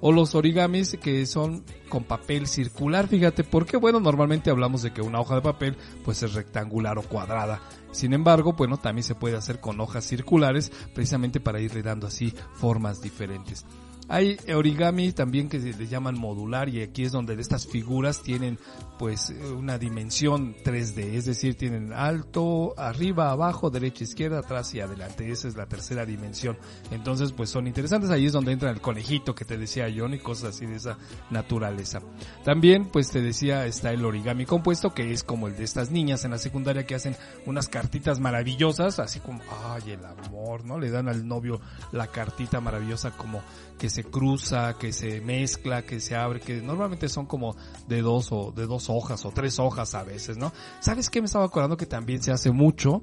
[0.00, 5.02] O los origamis que son con papel circular, fíjate, porque bueno, normalmente hablamos de que
[5.02, 7.60] una hoja de papel pues es rectangular o cuadrada.
[7.92, 12.32] Sin embargo, bueno, también se puede hacer con hojas circulares precisamente para irle dando así
[12.54, 13.66] formas diferentes.
[14.10, 18.58] Hay origami también que se le llaman modular y aquí es donde estas figuras tienen
[18.98, 25.30] pues una dimensión 3D, es decir, tienen alto, arriba, abajo, derecha, izquierda, atrás y adelante.
[25.30, 26.58] Esa es la tercera dimensión.
[26.90, 28.10] Entonces pues son interesantes.
[28.10, 30.98] Ahí es donde entra el conejito que te decía John y cosas así de esa
[31.30, 32.00] naturaleza.
[32.44, 36.24] También pues te decía está el origami compuesto que es como el de estas niñas
[36.24, 37.14] en la secundaria que hacen
[37.46, 40.80] unas cartitas maravillosas, así como, ay, el amor, ¿no?
[40.80, 41.60] Le dan al novio
[41.92, 43.40] la cartita maravillosa como
[43.80, 47.56] que se cruza, que se mezcla, que se abre, que normalmente son como
[47.88, 50.52] de dos o de dos hojas o tres hojas a veces, ¿no?
[50.80, 53.02] ¿Sabes qué me estaba acordando que también se hace mucho?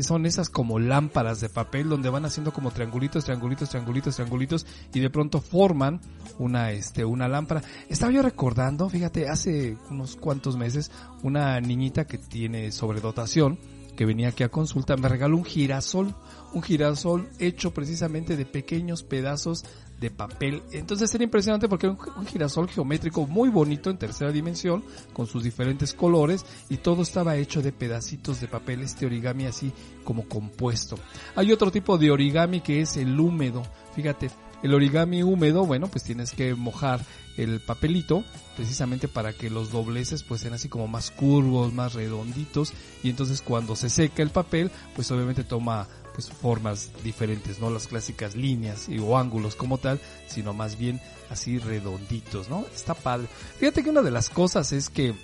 [0.00, 5.00] Son esas como lámparas de papel donde van haciendo como triangulitos, triangulitos, triangulitos, triangulitos y
[5.00, 6.02] de pronto forman
[6.38, 7.62] una este una lámpara.
[7.88, 10.90] Estaba yo recordando, fíjate, hace unos cuantos meses
[11.22, 13.58] una niñita que tiene sobredotación
[13.96, 16.14] que venía aquí a consulta me regaló un girasol,
[16.52, 19.64] un girasol hecho precisamente de pequeños pedazos
[20.00, 20.62] de papel.
[20.72, 25.42] Entonces era impresionante porque era un, girasol geométrico muy bonito en tercera dimensión, con sus
[25.42, 29.72] diferentes colores, y todo estaba hecho de pedacitos de papel, este origami así
[30.04, 30.98] como compuesto.
[31.34, 33.62] Hay otro tipo de origami que es el húmedo.
[33.94, 34.30] Fíjate,
[34.62, 37.00] el origami húmedo, bueno, pues tienes que mojar
[37.36, 38.24] el papelito
[38.56, 42.72] precisamente para que los dobleces pues sean así como más curvos, más redonditos
[43.04, 45.86] y entonces cuando se seca el papel pues obviamente toma
[46.18, 51.00] pues formas diferentes, no las clásicas líneas y, o ángulos como tal, sino más bien
[51.30, 52.66] así redonditos, ¿no?
[52.74, 53.28] Está padre.
[53.60, 55.14] Fíjate que una de las cosas es que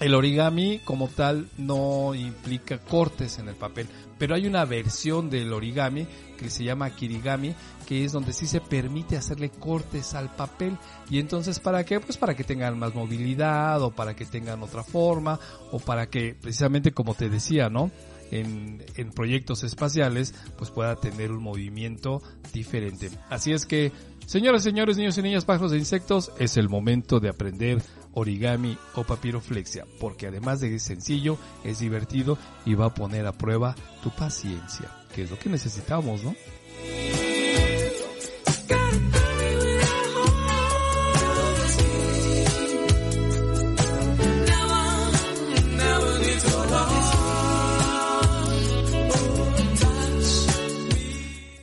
[0.00, 5.52] El origami como tal no implica cortes en el papel, pero hay una versión del
[5.52, 6.06] origami
[6.38, 7.52] que se llama kirigami,
[7.84, 10.78] que es donde sí se permite hacerle cortes al papel.
[11.10, 11.98] Y entonces, ¿para qué?
[11.98, 15.40] Pues para que tengan más movilidad o para que tengan otra forma
[15.72, 17.90] o para que, precisamente como te decía, ¿no?
[18.30, 23.10] En, en proyectos espaciales, pues pueda tener un movimiento diferente.
[23.30, 23.92] Así es que,
[24.26, 29.04] señoras, señores, niños y niñas, pájaros e insectos, es el momento de aprender origami o
[29.04, 34.90] papiroflexia, porque además de sencillo, es divertido y va a poner a prueba tu paciencia,
[35.14, 36.34] que es lo que necesitamos, ¿no?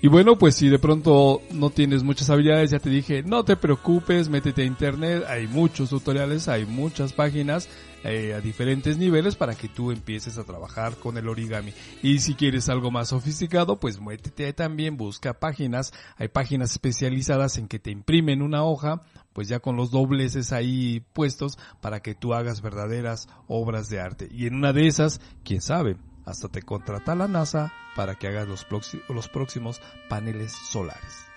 [0.05, 3.55] Y bueno, pues si de pronto no tienes muchas habilidades, ya te dije, no te
[3.55, 7.67] preocupes, métete a internet, hay muchos tutoriales, hay muchas páginas
[8.03, 11.73] eh, a diferentes niveles para que tú empieces a trabajar con el origami.
[12.03, 17.67] Y si quieres algo más sofisticado, pues métete también, busca páginas, hay páginas especializadas en
[17.67, 19.01] que te imprimen una hoja,
[19.33, 24.29] pues ya con los dobleces ahí puestos para que tú hagas verdaderas obras de arte.
[24.31, 28.47] Y en una de esas, quién sabe, hasta te contrata la NASA para que hagas
[28.47, 28.65] los,
[29.09, 31.34] los próximos paneles solares.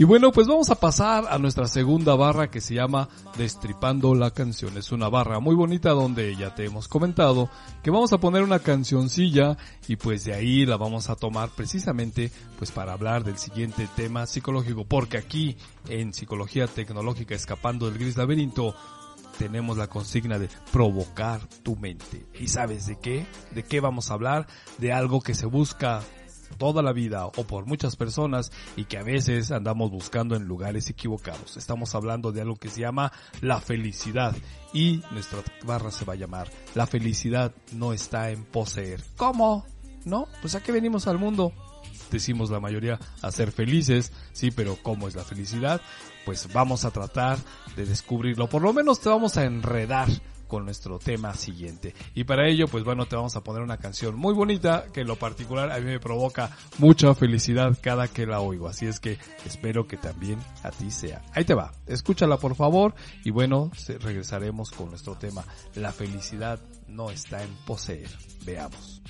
[0.00, 4.30] Y bueno, pues vamos a pasar a nuestra segunda barra que se llama Destripando la
[4.30, 4.78] canción.
[4.78, 7.50] Es una barra muy bonita donde ya te hemos comentado
[7.82, 9.58] que vamos a poner una cancioncilla
[9.88, 14.26] y pues de ahí la vamos a tomar precisamente pues para hablar del siguiente tema
[14.26, 14.86] psicológico.
[14.86, 15.58] Porque aquí
[15.90, 18.74] en Psicología Tecnológica Escapando del Gris Laberinto
[19.38, 22.24] tenemos la consigna de provocar tu mente.
[22.40, 23.26] ¿Y sabes de qué?
[23.50, 24.46] ¿De qué vamos a hablar?
[24.78, 26.00] De algo que se busca
[26.58, 30.88] toda la vida o por muchas personas y que a veces andamos buscando en lugares
[30.90, 31.56] equivocados.
[31.56, 34.34] Estamos hablando de algo que se llama la felicidad
[34.72, 39.02] y nuestra barra se va a llamar La felicidad no está en poseer.
[39.16, 39.64] ¿Cómo?
[40.04, 40.26] ¿No?
[40.40, 41.52] Pues a qué venimos al mundo?
[42.10, 45.80] Decimos la mayoría a ser felices, sí, pero ¿cómo es la felicidad?
[46.24, 47.38] Pues vamos a tratar
[47.76, 48.48] de descubrirlo.
[48.48, 50.08] Por lo menos te vamos a enredar
[50.50, 51.94] con nuestro tema siguiente.
[52.14, 55.06] Y para ello, pues bueno, te vamos a poner una canción muy bonita que en
[55.06, 58.68] lo particular a mí me provoca mucha felicidad cada que la oigo.
[58.68, 61.22] Así es que espero que también a ti sea.
[61.32, 65.44] Ahí te va, escúchala por favor y bueno, regresaremos con nuestro tema.
[65.76, 66.58] La felicidad
[66.88, 68.10] no está en poseer.
[68.44, 69.00] Veamos.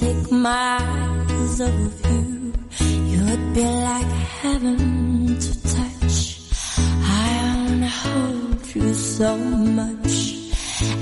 [0.00, 2.52] Take my eyes off you,
[3.12, 6.38] you'd be like heaven to touch.
[6.78, 10.14] I wanna hold you so much.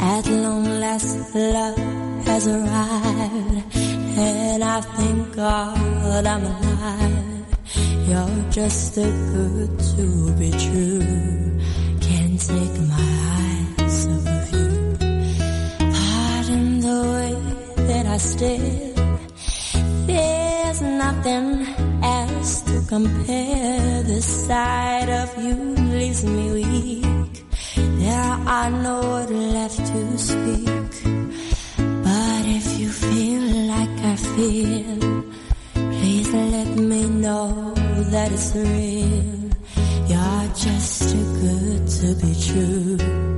[0.00, 1.78] At long last, love
[2.26, 7.46] has arrived, and I thank God I'm alive.
[8.08, 11.60] You're just too good to be true.
[12.00, 13.17] Can't take my
[16.88, 17.34] the way
[17.88, 18.98] that I stare
[20.08, 21.66] there's nothing
[22.02, 24.02] else to compare.
[24.02, 25.54] The sight of you
[25.98, 27.44] leaves me weak.
[27.76, 30.92] There are no words left to speak.
[32.06, 35.24] But if you feel like I feel,
[35.74, 37.74] please let me know
[38.12, 39.40] that it's real.
[40.10, 43.37] You're just too good to be true.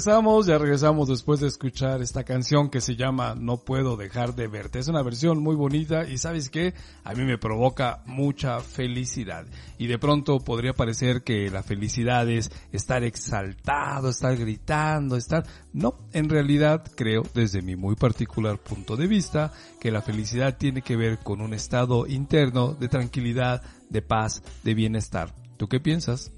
[0.00, 4.46] Regresamos, ya regresamos después de escuchar esta canción que se llama No puedo dejar de
[4.46, 4.78] verte.
[4.78, 6.72] Es una versión muy bonita y sabes qué,
[7.04, 9.44] a mí me provoca mucha felicidad.
[9.76, 15.44] Y de pronto podría parecer que la felicidad es estar exaltado, estar gritando, estar...
[15.74, 20.80] No, en realidad creo, desde mi muy particular punto de vista, que la felicidad tiene
[20.80, 25.34] que ver con un estado interno de tranquilidad, de paz, de bienestar.
[25.58, 26.32] ¿Tú qué piensas?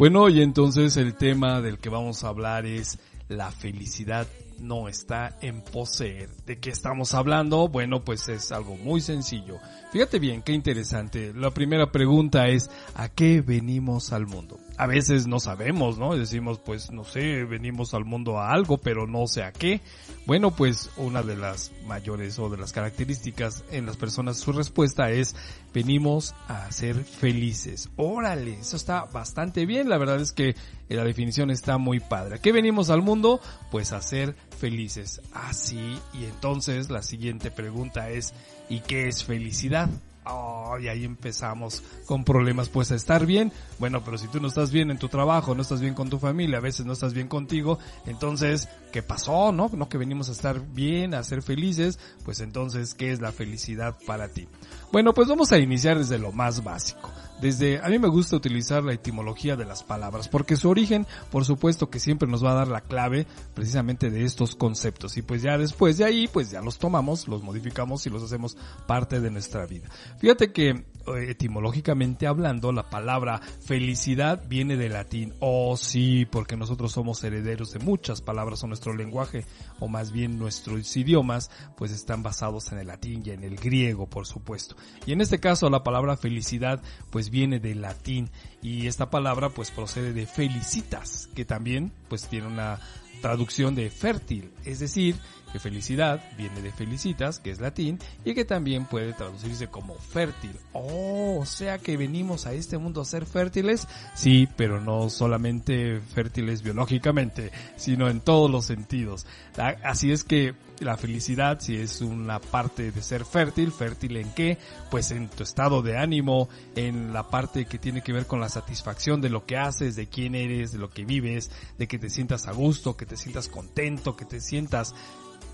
[0.00, 2.98] Bueno, y entonces el tema del que vamos a hablar es
[3.28, 4.26] la felicidad
[4.58, 6.30] no está en poseer.
[6.46, 7.68] ¿De qué estamos hablando?
[7.68, 9.58] Bueno, pues es algo muy sencillo.
[9.92, 11.34] Fíjate bien, qué interesante.
[11.34, 14.58] La primera pregunta es, ¿a qué venimos al mundo?
[14.80, 16.16] A veces no sabemos, ¿no?
[16.16, 19.82] Decimos, pues no sé, venimos al mundo a algo, pero no sé a qué.
[20.24, 25.10] Bueno, pues una de las mayores o de las características en las personas, su respuesta
[25.10, 25.36] es,
[25.74, 27.90] venimos a ser felices.
[27.96, 29.90] Órale, eso está bastante bien.
[29.90, 30.56] La verdad es que
[30.88, 32.36] la definición está muy padre.
[32.36, 33.38] ¿A qué venimos al mundo?
[33.70, 35.20] Pues a ser felices.
[35.34, 38.32] Así, y entonces la siguiente pregunta es,
[38.70, 39.90] ¿y qué es felicidad?
[40.26, 42.68] Oh, y ahí empezamos con problemas.
[42.68, 45.62] Pues a estar bien, bueno, pero si tú no estás bien en tu trabajo, no
[45.62, 49.50] estás bien con tu familia, a veces no estás bien contigo, entonces, ¿qué pasó?
[49.52, 53.32] No, no que venimos a estar bien, a ser felices, pues entonces, ¿qué es la
[53.32, 54.46] felicidad para ti?
[54.92, 57.10] Bueno, pues vamos a iniciar desde lo más básico.
[57.40, 61.44] Desde, a mí me gusta utilizar la etimología de las palabras, porque su origen, por
[61.44, 65.16] supuesto que siempre nos va a dar la clave precisamente de estos conceptos.
[65.16, 68.56] Y pues ya después de ahí, pues ya los tomamos, los modificamos y los hacemos
[68.86, 69.88] parte de nuestra vida.
[70.18, 70.84] Fíjate que
[71.28, 75.34] etimológicamente hablando, la palabra felicidad viene del latín.
[75.40, 79.44] Oh sí, porque nosotros somos herederos de muchas palabras o nuestro lenguaje,
[79.78, 84.08] o más bien nuestros idiomas, pues están basados en el latín y en el griego,
[84.08, 84.76] por supuesto.
[85.06, 88.30] Y en este caso la palabra felicidad, pues viene del latín
[88.62, 92.80] y esta palabra pues procede de felicitas, que también pues tiene una
[93.20, 95.16] traducción de fértil, es decir,
[95.52, 100.52] que felicidad viene de felicitas, que es latín, y que también puede traducirse como fértil.
[100.72, 106.00] Oh, o sea que venimos a este mundo a ser fértiles, sí, pero no solamente
[106.00, 109.26] fértiles biológicamente, sino en todos los sentidos.
[109.58, 114.32] A- Así es que la felicidad, si es una parte de ser fértil, fértil en
[114.32, 114.56] qué?
[114.90, 118.48] Pues en tu estado de ánimo, en la parte que tiene que ver con la
[118.48, 122.08] satisfacción de lo que haces, de quién eres, de lo que vives, de que te
[122.08, 124.94] sientas a gusto, que te sientas contento, que te sientas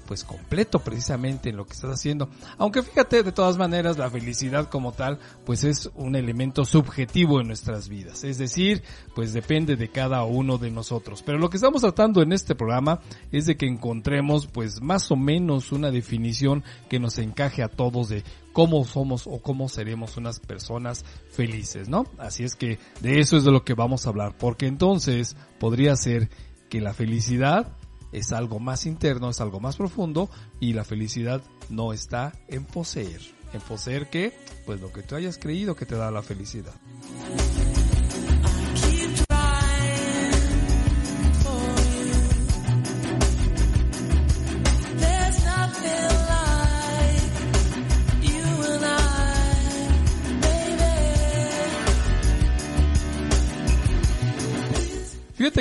[0.06, 2.28] pues completo precisamente en lo que estás haciendo.
[2.58, 7.48] Aunque fíjate, de todas maneras, la felicidad como tal, pues es un elemento subjetivo en
[7.48, 8.24] nuestras vidas.
[8.24, 8.82] Es decir,
[9.14, 11.22] pues depende de cada uno de nosotros.
[11.22, 13.00] Pero lo que estamos tratando en este programa
[13.32, 18.08] es de que encontremos pues más o menos una definición que nos encaje a todos
[18.08, 22.06] de cómo somos o cómo seremos unas personas felices, ¿no?
[22.16, 24.34] Así es que de eso es de lo que vamos a hablar.
[24.38, 26.30] Porque entonces podría ser
[26.68, 27.76] que la felicidad
[28.12, 30.30] es algo más interno, es algo más profundo
[30.60, 33.20] y la felicidad no está en poseer.
[33.52, 34.36] ¿En poseer qué?
[34.64, 36.74] Pues lo que tú hayas creído que te da la felicidad.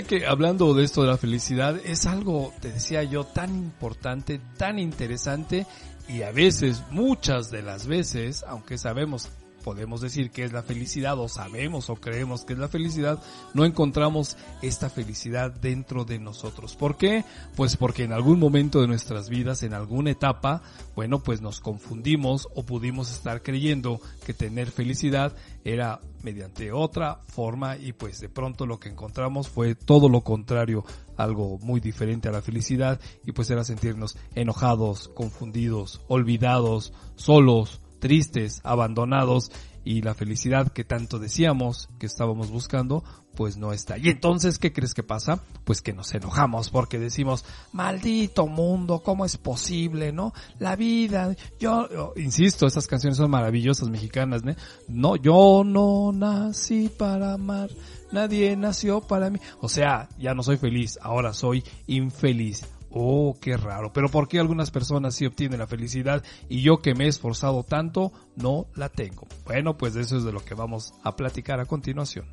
[0.04, 4.78] Que hablando de esto de la felicidad es algo, te decía yo, tan importante, tan
[4.78, 5.66] interesante
[6.10, 9.30] y a veces, muchas de las veces, aunque sabemos
[9.66, 13.20] podemos decir que es la felicidad o sabemos o creemos que es la felicidad,
[13.55, 16.76] no encontramos esta felicidad dentro de nosotros.
[16.76, 17.26] ¿Por qué?
[17.55, 20.61] Pues porque en algún momento de nuestras vidas, en alguna etapa,
[20.95, 27.76] bueno, pues nos confundimos o pudimos estar creyendo que tener felicidad era mediante otra forma
[27.76, 30.86] y pues de pronto lo que encontramos fue todo lo contrario,
[31.18, 38.62] algo muy diferente a la felicidad y pues era sentirnos enojados, confundidos, olvidados, solos, tristes,
[38.64, 39.52] abandonados
[39.86, 43.04] y la felicidad que tanto decíamos que estábamos buscando,
[43.36, 44.00] pues no está.
[44.00, 45.43] Y entonces, ¿qué crees que pasa?
[45.64, 50.34] Pues que nos enojamos porque decimos, maldito mundo, ¿cómo es posible, no?
[50.58, 54.56] La vida, yo, insisto, esas canciones son maravillosas mexicanas, ¿no?
[54.88, 57.70] No, yo no nací para amar,
[58.12, 59.39] nadie nació para mí.
[59.62, 62.64] O sea, ya no soy feliz, ahora soy infeliz.
[62.98, 63.91] Oh, qué raro.
[63.91, 67.64] Pero ¿por qué algunas personas sí obtienen la felicidad y yo que me he esforzado
[67.64, 69.28] tanto no la tengo?
[69.46, 72.26] Bueno, pues eso es de lo que vamos a platicar a continuación.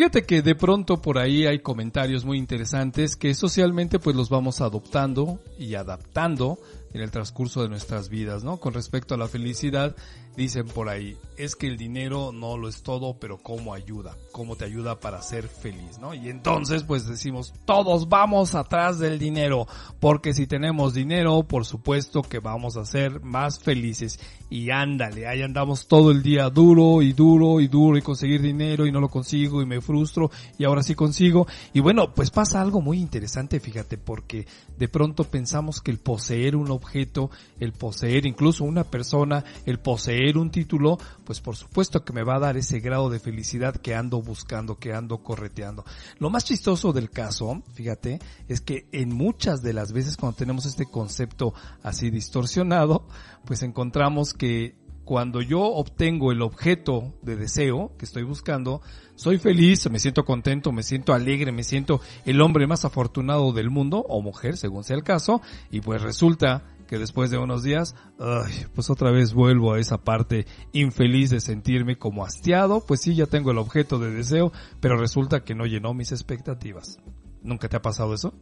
[0.00, 4.62] Fíjate que de pronto por ahí hay comentarios muy interesantes que socialmente pues los vamos
[4.62, 6.58] adoptando y adaptando
[6.94, 8.56] en el transcurso de nuestras vidas, ¿no?
[8.56, 9.94] Con respecto a la felicidad,
[10.36, 14.56] dicen por ahí, es que el dinero no lo es todo, pero cómo ayuda, cómo
[14.56, 16.14] te ayuda para ser feliz, ¿no?
[16.14, 19.66] Y entonces pues decimos, todos vamos atrás del dinero,
[19.98, 24.20] porque si tenemos dinero, por supuesto que vamos a ser más felices.
[24.52, 28.84] Y ándale, ahí andamos todo el día duro y duro y duro y conseguir dinero
[28.84, 31.46] y no lo consigo y me frustro y ahora sí consigo.
[31.72, 36.56] Y bueno, pues pasa algo muy interesante, fíjate, porque de pronto pensamos que el poseer
[36.56, 42.12] un objeto, el poseer incluso una persona, el poseer un título, pues por supuesto que
[42.12, 45.84] me va a dar ese grado de felicidad que ando buscando, que ando correteando.
[46.18, 50.66] Lo más chistoso del caso, fíjate, es que en muchas de las veces cuando tenemos
[50.66, 53.06] este concepto así distorsionado,
[53.44, 58.80] pues encontramos que cuando yo obtengo el objeto de deseo que estoy buscando,
[59.16, 63.70] soy feliz, me siento contento, me siento alegre, me siento el hombre más afortunado del
[63.70, 65.42] mundo, o mujer, según sea el caso,
[65.72, 69.98] y pues resulta que después de unos días, ay, pues otra vez vuelvo a esa
[69.98, 74.96] parte infeliz de sentirme como hastiado, pues sí, ya tengo el objeto de deseo, pero
[74.96, 76.98] resulta que no llenó mis expectativas.
[77.44, 78.34] ¿Nunca te ha pasado eso?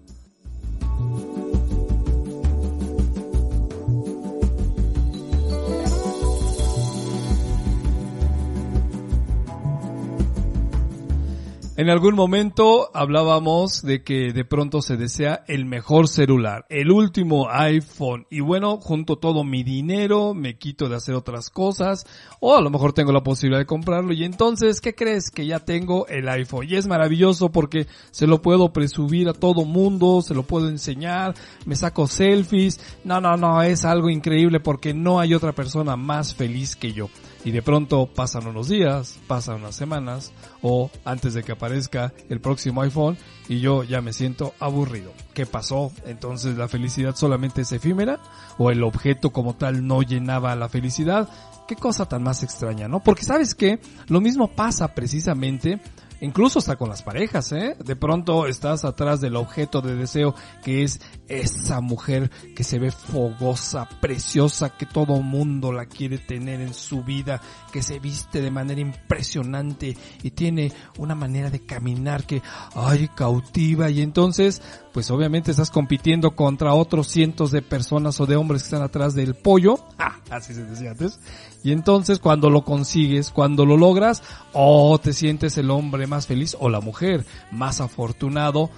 [11.79, 17.49] En algún momento hablábamos de que de pronto se desea el mejor celular, el último
[17.53, 18.27] iPhone.
[18.31, 22.05] Y bueno, junto todo mi dinero, me quito de hacer otras cosas,
[22.41, 24.13] o a lo mejor tengo la posibilidad de comprarlo.
[24.13, 25.31] Y entonces, ¿qué crees?
[25.31, 26.67] Que ya tengo el iPhone.
[26.69, 31.35] Y es maravilloso porque se lo puedo presumir a todo mundo, se lo puedo enseñar,
[31.65, 32.81] me saco selfies.
[33.05, 37.09] No, no, no, es algo increíble porque no hay otra persona más feliz que yo
[37.45, 40.33] y de pronto pasan unos días, pasan unas semanas
[40.63, 43.17] o antes de que aparezca el próximo iPhone
[43.49, 45.13] y yo ya me siento aburrido.
[45.35, 45.93] ¿Qué pasó?
[46.05, 48.21] Entonces la felicidad solamente es efímera
[48.59, 51.29] o el objeto como tal no llenaba la felicidad.
[51.67, 53.01] Qué cosa tan más extraña, ¿no?
[53.01, 53.79] Porque sabes que
[54.09, 55.81] lo mismo pasa precisamente
[56.21, 57.77] incluso hasta con las parejas, ¿eh?
[57.85, 62.91] De pronto estás atrás del objeto de deseo que es esa mujer que se ve
[62.91, 67.41] fogosa, preciosa, que todo mundo la quiere tener en su vida,
[67.73, 72.43] que se viste de manera impresionante y tiene una manera de caminar que,
[72.75, 73.91] ay, cautiva.
[73.91, 74.63] Y entonces,
[74.93, 79.15] pues obviamente estás compitiendo contra otros cientos de personas o de hombres que están atrás
[79.15, 81.21] del pollo, ah, así se decía antes,
[81.63, 86.57] y entonces cuando lo consigues, cuando lo logras, oh, te sientes el hombre más feliz
[86.61, 88.71] o la mujer más afortunado,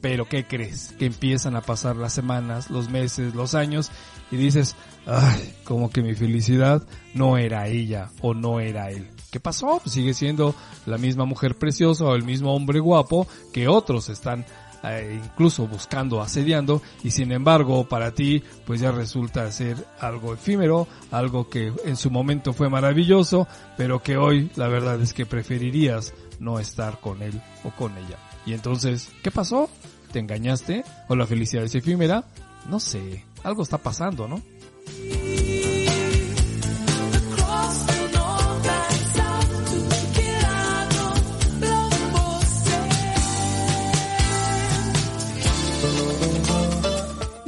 [0.00, 0.94] pero ¿qué crees?
[0.98, 3.90] Que empiezan a pasar las semanas, los meses, los años
[4.30, 4.76] y dices,
[5.06, 9.08] ay, como que mi felicidad no era ella o no era él.
[9.30, 9.80] ¿Qué pasó?
[9.82, 10.54] Pues sigue siendo
[10.86, 14.46] la misma mujer preciosa o el mismo hombre guapo que otros están
[14.84, 20.86] eh, incluso buscando, asediando, y sin embargo para ti pues ya resulta ser algo efímero,
[21.10, 26.14] algo que en su momento fue maravilloso, pero que hoy la verdad es que preferirías
[26.40, 28.18] no estar con él o con ella.
[28.46, 29.68] Y entonces, ¿qué pasó?
[30.12, 30.84] ¿Te engañaste?
[31.08, 32.24] ¿O la felicidad es efímera?
[32.68, 34.40] No sé, algo está pasando, ¿no?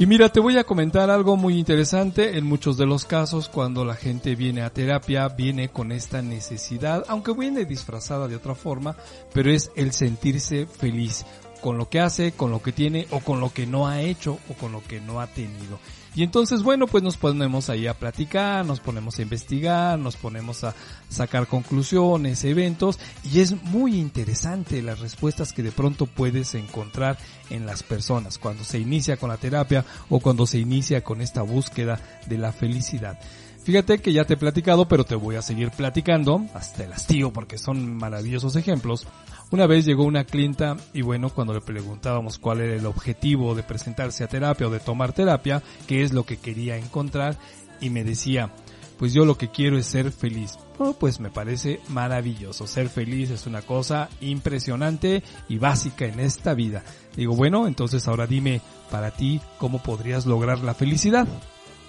[0.01, 2.39] Y mira, te voy a comentar algo muy interesante.
[2.39, 7.05] En muchos de los casos, cuando la gente viene a terapia, viene con esta necesidad,
[7.07, 8.95] aunque viene disfrazada de otra forma,
[9.31, 11.23] pero es el sentirse feliz
[11.61, 14.39] con lo que hace, con lo que tiene o con lo que no ha hecho
[14.49, 15.77] o con lo que no ha tenido.
[16.13, 20.65] Y entonces, bueno, pues nos ponemos ahí a platicar, nos ponemos a investigar, nos ponemos
[20.65, 20.75] a
[21.07, 27.17] sacar conclusiones, eventos, y es muy interesante las respuestas que de pronto puedes encontrar
[27.49, 31.43] en las personas cuando se inicia con la terapia o cuando se inicia con esta
[31.43, 33.17] búsqueda de la felicidad.
[33.63, 37.31] Fíjate que ya te he platicado, pero te voy a seguir platicando hasta el hastío
[37.31, 39.07] porque son maravillosos ejemplos.
[39.51, 43.63] Una vez llegó una clienta y bueno, cuando le preguntábamos cuál era el objetivo de
[43.63, 47.37] presentarse a terapia o de tomar terapia, qué es lo que quería encontrar
[47.79, 48.51] y me decía,
[48.97, 50.57] pues yo lo que quiero es ser feliz.
[50.79, 52.65] Oh, pues me parece maravilloso.
[52.65, 56.83] Ser feliz es una cosa impresionante y básica en esta vida.
[57.15, 61.27] Digo, bueno, entonces ahora dime para ti cómo podrías lograr la felicidad.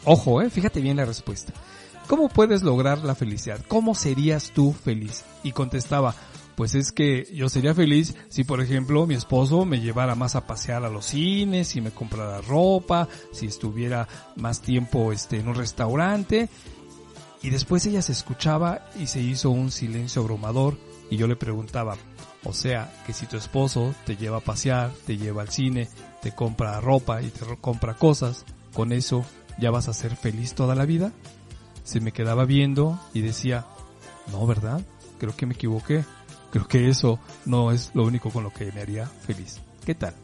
[0.04, 1.52] Ojo, eh, fíjate bien la respuesta.
[2.08, 3.60] ¿Cómo puedes lograr la felicidad?
[3.68, 5.24] ¿Cómo serías tú feliz?
[5.44, 6.14] Y contestaba,
[6.56, 10.46] pues es que yo sería feliz si, por ejemplo, mi esposo me llevara más a
[10.46, 15.54] pasear a los cines, si me comprara ropa, si estuviera más tiempo este, en un
[15.54, 16.48] restaurante.
[17.42, 20.76] Y después ella se escuchaba y se hizo un silencio abrumador
[21.10, 21.96] y yo le preguntaba,
[22.44, 25.88] o sea, que si tu esposo te lleva a pasear, te lleva al cine,
[26.20, 29.24] te compra ropa y te compra cosas, con eso
[29.58, 31.12] ¿ya vas a ser feliz toda la vida?
[31.84, 33.66] Se me quedaba viendo y decía,
[34.30, 34.80] no, ¿verdad?
[35.18, 36.04] Creo que me equivoqué.
[36.50, 39.60] Creo que eso no es lo único con lo que me haría feliz.
[39.84, 40.14] ¿Qué tal?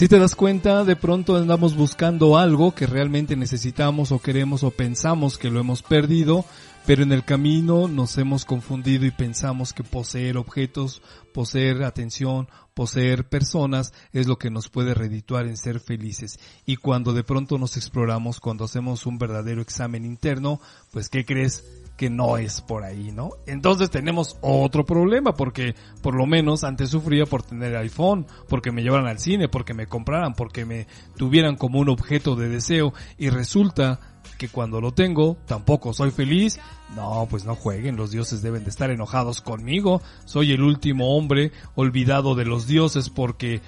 [0.00, 4.70] Si te das cuenta, de pronto andamos buscando algo que realmente necesitamos o queremos o
[4.70, 6.46] pensamos que lo hemos perdido,
[6.86, 11.02] pero en el camino nos hemos confundido y pensamos que poseer objetos,
[11.34, 16.40] poseer atención, poseer personas es lo que nos puede redituar en ser felices.
[16.64, 21.62] Y cuando de pronto nos exploramos, cuando hacemos un verdadero examen interno, pues ¿qué crees?
[22.00, 23.32] Que no es por ahí, ¿no?
[23.46, 28.82] Entonces tenemos otro problema porque por lo menos antes sufría por tener iPhone, porque me
[28.82, 30.86] llevaran al cine, porque me compraran, porque me
[31.18, 34.00] tuvieran como un objeto de deseo y resulta
[34.38, 36.58] que cuando lo tengo tampoco soy feliz.
[36.96, 40.00] No, pues no jueguen, los dioses deben de estar enojados conmigo.
[40.24, 43.60] Soy el último hombre olvidado de los dioses porque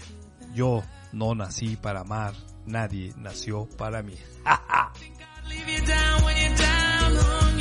[0.55, 2.33] yo no nací para amar,
[2.65, 4.15] nadie nació para mí.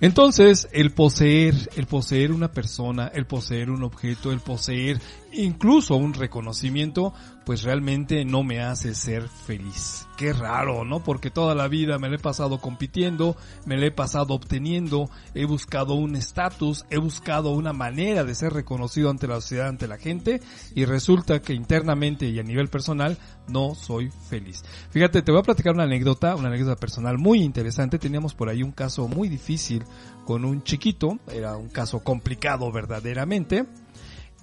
[0.00, 5.00] Entonces, el poseer, el poseer una persona, el poseer un objeto, el poseer
[5.32, 7.12] incluso un reconocimiento,
[7.44, 10.06] pues realmente no me hace ser feliz.
[10.16, 11.02] Qué raro, ¿no?
[11.02, 15.46] Porque toda la vida me la he pasado compitiendo, me la he pasado obteniendo, he
[15.46, 19.96] buscado un estatus, he buscado una manera de ser reconocido ante la sociedad, ante la
[19.96, 20.42] gente,
[20.74, 23.16] y resulta que internamente y a nivel personal
[23.48, 24.62] no soy feliz.
[24.90, 27.98] Fíjate, te voy a platicar una anécdota, una anécdota personal muy interesante.
[27.98, 29.84] Teníamos por ahí un caso muy difícil
[30.26, 33.64] con un chiquito, era un caso complicado verdaderamente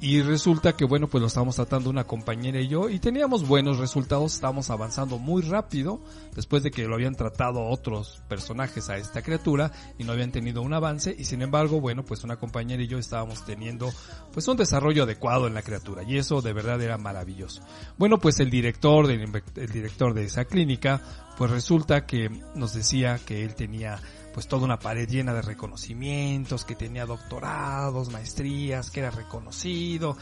[0.02, 3.78] y resulta que bueno, pues lo estábamos tratando una compañera y yo y teníamos buenos
[3.78, 6.02] resultados, estábamos avanzando muy rápido
[6.36, 10.62] después de que lo habían tratado otros personajes a esta criatura y no habían tenido
[10.62, 13.90] un avance y sin embargo, bueno, pues una compañera y yo estábamos teniendo
[14.34, 17.62] pues un desarrollo adecuado en la criatura y eso de verdad era maravilloso.
[17.98, 21.02] Bueno, pues el director del el director de esa clínica
[21.38, 24.00] pues resulta que nos decía que él tenía
[24.36, 30.18] pues toda una pared llena de reconocimientos, que tenía doctorados, maestrías, que era reconocido.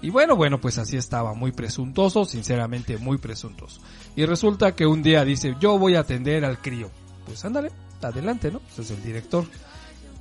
[0.00, 3.82] Y bueno, bueno, pues así estaba, muy presuntuoso, sinceramente muy presuntuoso.
[4.16, 6.90] Y resulta que un día dice, yo voy a atender al crío.
[7.26, 8.60] Pues ándale, adelante, ¿no?
[8.60, 9.44] Pues es el director.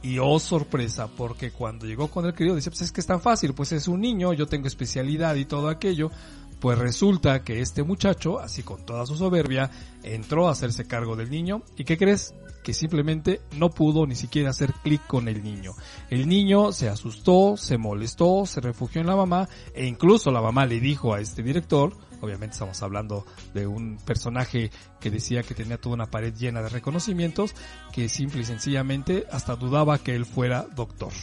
[0.04, 3.22] Y oh sorpresa, porque cuando llegó con el crío dice, pues es que es tan
[3.22, 6.12] fácil, pues es un niño, yo tengo especialidad y todo aquello.
[6.60, 9.72] Pues resulta que este muchacho, así con toda su soberbia,
[10.04, 11.62] entró a hacerse cargo del niño.
[11.78, 12.34] ¿Y qué crees?
[12.68, 15.72] Que simplemente no pudo ni siquiera hacer clic con el niño.
[16.10, 20.66] El niño se asustó, se molestó, se refugió en la mamá e incluso la mamá
[20.66, 25.80] le dijo a este director, obviamente estamos hablando de un personaje que decía que tenía
[25.80, 27.56] toda una pared llena de reconocimientos,
[27.94, 31.14] que simple y sencillamente hasta dudaba que él fuera doctor.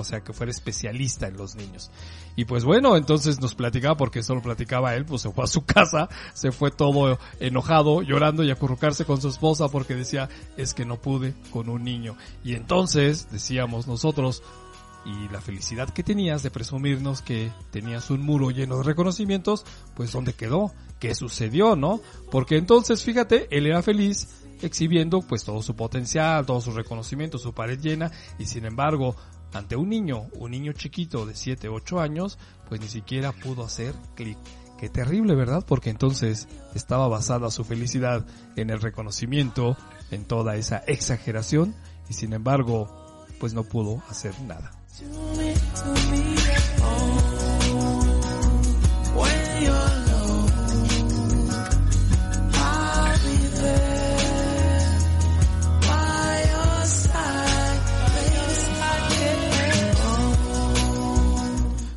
[0.00, 1.90] O sea, que fuera especialista en los niños.
[2.36, 5.48] Y pues bueno, entonces nos platicaba, porque eso lo platicaba él, pues se fue a
[5.48, 10.74] su casa, se fue todo enojado, llorando y acurrucarse con su esposa porque decía, es
[10.74, 12.16] que no pude con un niño.
[12.44, 14.42] Y entonces, decíamos nosotros,
[15.04, 19.64] y la felicidad que tenías de presumirnos que tenías un muro lleno de reconocimientos,
[19.94, 20.72] pues ¿dónde quedó?
[21.00, 22.00] ¿Qué sucedió, no?
[22.30, 24.28] Porque entonces, fíjate, él era feliz
[24.62, 29.16] exhibiendo pues todo su potencial, todo su reconocimiento, su pared llena, y sin embargo,
[29.52, 32.38] ante un niño, un niño chiquito de 7, 8 años,
[32.68, 34.38] pues ni siquiera pudo hacer clic.
[34.78, 35.64] Qué terrible, ¿verdad?
[35.66, 38.26] Porque entonces estaba basada su felicidad
[38.56, 39.76] en el reconocimiento,
[40.10, 41.74] en toda esa exageración,
[42.08, 42.88] y sin embargo,
[43.38, 44.72] pues no pudo hacer nada.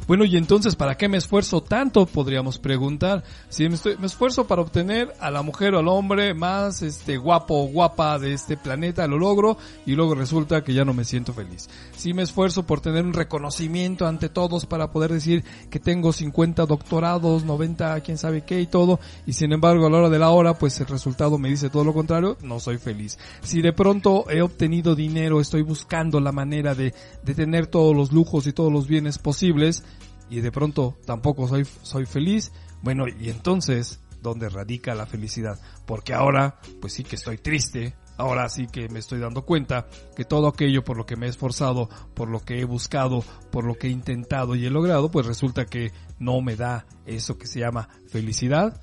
[0.08, 2.06] Bueno, y entonces, ¿para qué me esfuerzo tanto?
[2.06, 3.24] Podríamos preguntar.
[3.50, 7.18] Si me, estoy, me esfuerzo para obtener a la mujer o al hombre más este
[7.18, 11.06] guapo o guapa de este planeta, lo logro y luego resulta que ya no me
[11.06, 11.68] siento feliz.
[11.96, 16.68] Si me esfuerzo por tener un reconocimiento ante todos para poder decir que tengo 50
[16.68, 20.30] doctorados, 90, quién sabe qué y todo, y sin embargo a la hora de la
[20.30, 23.18] hora, pues el resultado me dice todo lo contrario, no soy feliz.
[23.42, 26.94] Si de pronto he obtenido dinero, estoy buscando la manera de,
[27.24, 29.84] de tener todos los lujos y todos los bienes posibles,
[30.30, 32.52] y de pronto tampoco soy, soy feliz,
[32.82, 35.60] bueno, y entonces, ¿dónde radica la felicidad?
[35.86, 40.26] Porque ahora, pues sí que estoy triste, ahora sí que me estoy dando cuenta que
[40.26, 43.76] todo aquello por lo que me he esforzado, por lo que he buscado, por lo
[43.76, 47.60] que he intentado y he logrado, pues resulta que no me da eso que se
[47.60, 48.82] llama felicidad.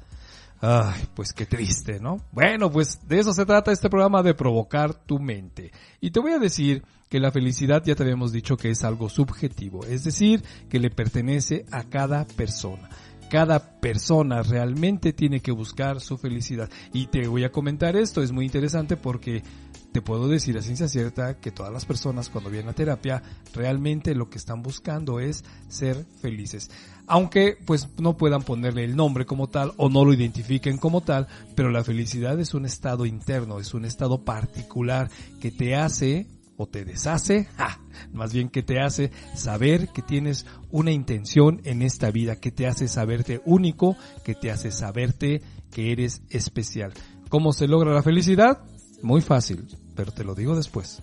[0.65, 2.19] Ay, pues qué triste, ¿no?
[2.31, 5.73] Bueno, pues de eso se trata este programa de provocar tu mente.
[6.01, 9.09] Y te voy a decir que la felicidad ya te habíamos dicho que es algo
[9.09, 12.89] subjetivo, es decir, que le pertenece a cada persona.
[13.29, 16.71] Cada persona realmente tiene que buscar su felicidad.
[16.93, 19.43] Y te voy a comentar esto, es muy interesante porque
[19.91, 24.15] te puedo decir a ciencia cierta que todas las personas cuando vienen a terapia realmente
[24.15, 26.71] lo que están buscando es ser felices.
[27.13, 31.27] Aunque pues no puedan ponerle el nombre como tal o no lo identifiquen como tal,
[31.55, 36.67] pero la felicidad es un estado interno, es un estado particular que te hace o
[36.67, 37.49] te deshace,
[38.15, 42.67] más bien que te hace saber que tienes una intención en esta vida, que te
[42.67, 43.95] hace saberte único,
[44.25, 46.95] que te hace saberte que eres especial.
[47.29, 48.61] ¿Cómo se logra la felicidad?
[49.03, 51.03] Muy fácil, pero te lo digo después.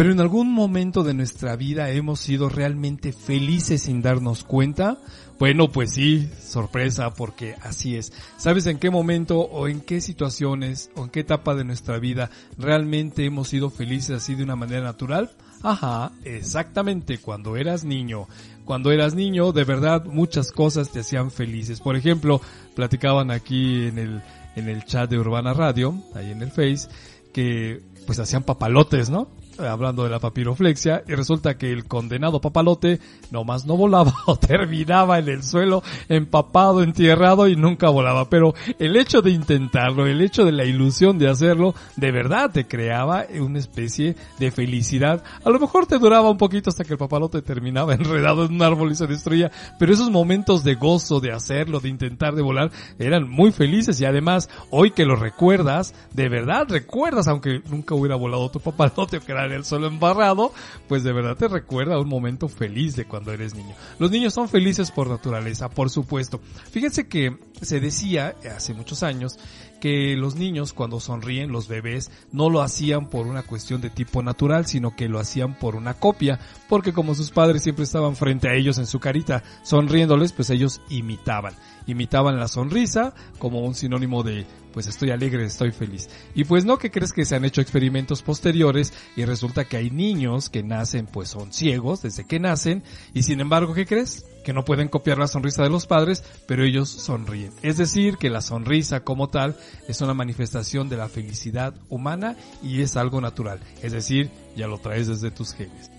[0.00, 4.98] Pero en algún momento de nuestra vida hemos sido realmente felices sin darnos cuenta.
[5.40, 8.12] Bueno, pues sí, sorpresa, porque así es.
[8.36, 12.30] ¿Sabes en qué momento o en qué situaciones o en qué etapa de nuestra vida
[12.58, 15.30] realmente hemos sido felices así de una manera natural?
[15.62, 18.28] Ajá, exactamente, cuando eras niño.
[18.66, 21.80] Cuando eras niño, de verdad, muchas cosas te hacían felices.
[21.80, 22.42] Por ejemplo,
[22.74, 24.22] platicaban aquí en el,
[24.56, 26.86] en el chat de Urbana Radio, ahí en el Face,
[27.32, 29.39] que pues hacían papalotes, ¿no?
[29.68, 33.00] Hablando de la papiroflexia, y resulta que el condenado papalote
[33.30, 38.28] nomás no volaba o terminaba en el suelo empapado, entierrado y nunca volaba.
[38.28, 42.66] Pero el hecho de intentarlo, el hecho de la ilusión de hacerlo, de verdad te
[42.66, 45.22] creaba una especie de felicidad.
[45.44, 48.62] A lo mejor te duraba un poquito hasta que el papalote terminaba enredado en un
[48.62, 52.70] árbol y se destruía, pero esos momentos de gozo de hacerlo, de intentar de volar,
[52.98, 58.16] eran muy felices y además, hoy que lo recuerdas, de verdad recuerdas, aunque nunca hubiera
[58.16, 60.52] volado tu papalote o que era el suelo embarrado,
[60.88, 63.74] pues de verdad te recuerda un momento feliz de cuando eres niño.
[63.98, 66.40] Los niños son felices por naturaleza, por supuesto.
[66.70, 69.38] Fíjense que se decía hace muchos años
[69.80, 74.22] que los niños cuando sonríen, los bebés, no lo hacían por una cuestión de tipo
[74.22, 78.48] natural, sino que lo hacían por una copia, porque como sus padres siempre estaban frente
[78.48, 81.54] a ellos en su carita sonriéndoles, pues ellos imitaban
[81.86, 86.08] imitaban la sonrisa como un sinónimo de pues estoy alegre, estoy feliz.
[86.34, 89.90] Y pues no que crees que se han hecho experimentos posteriores y resulta que hay
[89.90, 94.24] niños que nacen pues son ciegos desde que nacen y sin embargo ¿qué crees?
[94.44, 97.52] Que no pueden copiar la sonrisa de los padres, pero ellos sonríen.
[97.62, 99.56] Es decir, que la sonrisa como tal
[99.88, 103.60] es una manifestación de la felicidad humana y es algo natural.
[103.82, 105.90] Es decir, ya lo traes desde tus genes.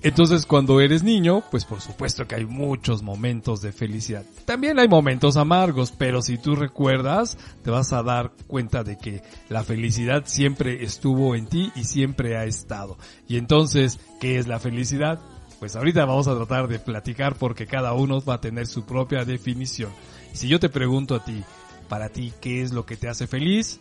[0.00, 4.24] Entonces cuando eres niño, pues por supuesto que hay muchos momentos de felicidad.
[4.44, 9.22] También hay momentos amargos, pero si tú recuerdas, te vas a dar cuenta de que
[9.48, 12.96] la felicidad siempre estuvo en ti y siempre ha estado.
[13.26, 15.18] Y entonces, ¿qué es la felicidad?
[15.58, 19.24] Pues ahorita vamos a tratar de platicar porque cada uno va a tener su propia
[19.24, 19.90] definición.
[20.32, 21.42] Si yo te pregunto a ti,
[21.88, 23.80] para ti, ¿qué es lo que te hace feliz?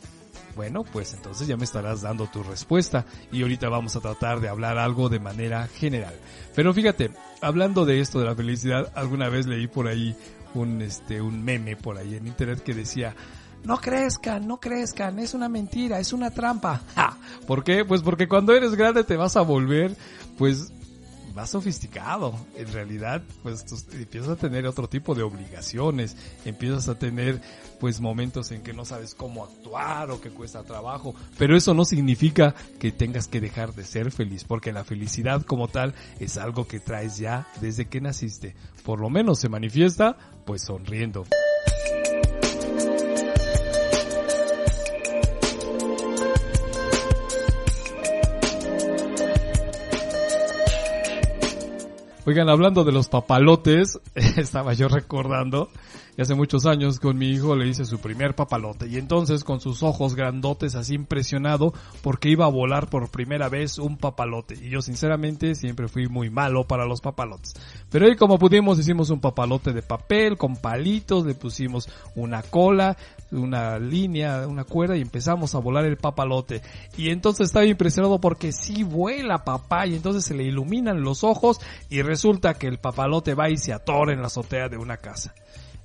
[0.57, 4.49] Bueno, pues entonces ya me estarás dando tu respuesta y ahorita vamos a tratar de
[4.49, 6.15] hablar algo de manera general.
[6.55, 10.15] Pero fíjate, hablando de esto de la felicidad, alguna vez leí por ahí
[10.55, 13.15] un este un meme por ahí en internet que decía
[13.63, 16.81] no crezcan, no crezcan, es una mentira, es una trampa.
[17.47, 17.85] ¿Por qué?
[17.85, 19.95] Pues porque cuando eres grande te vas a volver,
[20.37, 20.71] pues,
[21.37, 22.33] más sofisticado.
[22.55, 23.63] En realidad, pues
[23.93, 27.39] empiezas a tener otro tipo de obligaciones, empiezas a tener
[27.79, 31.85] pues momentos en que no sabes cómo actuar o que cuesta trabajo, pero eso no
[31.85, 36.67] significa que tengas que dejar de ser feliz, porque la felicidad como tal es algo
[36.67, 38.55] que traes ya desde que naciste.
[38.83, 41.27] Por lo menos se manifiesta pues sonriendo.
[52.29, 55.69] Oigan, hablando de los papalotes, estaba yo recordando,
[56.17, 59.61] y hace muchos años con mi hijo le hice su primer papalote, y entonces con
[59.61, 64.69] sus ojos grandotes así impresionado porque iba a volar por primera vez un papalote, y
[64.69, 67.53] yo sinceramente siempre fui muy malo para los papalotes.
[67.89, 72.97] Pero ahí como pudimos hicimos un papalote de papel con palitos, le pusimos una cola,
[73.31, 76.61] una línea, una cuerda y empezamos a volar el papalote.
[76.97, 81.59] Y entonces estaba impresionado porque sí vuela papá y entonces se le iluminan los ojos
[81.89, 85.33] y resulta que el papalote va y se atora en la azotea de una casa.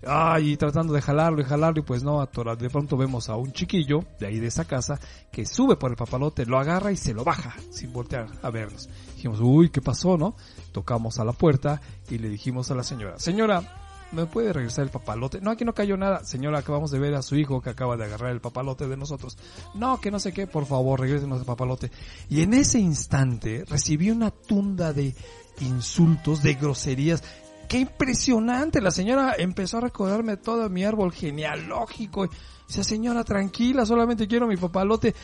[0.05, 2.57] Ay, y tratando de jalarlo y jalarlo y pues no atora.
[2.57, 4.99] De pronto vemos a un chiquillo de ahí de esa casa
[5.31, 8.89] que sube por el papalote, lo agarra y se lo baja sin voltear a vernos.
[9.15, 10.35] Dijimos, uy, ¿qué pasó, no?
[10.73, 11.81] Tocamos a la puerta
[12.11, 13.82] y le dijimos a la señora, señora,
[14.13, 15.41] ¿me puede regresar el papalote?
[15.41, 16.25] No, aquí no cayó nada.
[16.25, 19.37] Señora, acabamos de ver a su hijo que acaba de agarrar el papalote de nosotros.
[19.75, 21.91] No, que no sé qué, por favor, regrésenos el papalote.
[22.29, 25.15] Y en ese instante recibí una tunda de
[25.61, 27.23] insultos, de groserías.
[27.69, 28.81] ¡Qué impresionante!
[28.81, 32.29] La señora empezó a recordarme todo mi árbol genealógico.
[32.69, 35.15] Dice, señora, tranquila, solamente quiero mi papalote.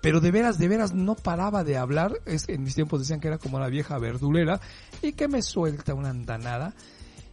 [0.00, 2.20] Pero de veras, de veras no paraba de hablar.
[2.24, 4.60] Es, en mis tiempos decían que era como la vieja verdulera.
[5.02, 6.72] Y que me suelta una andanada.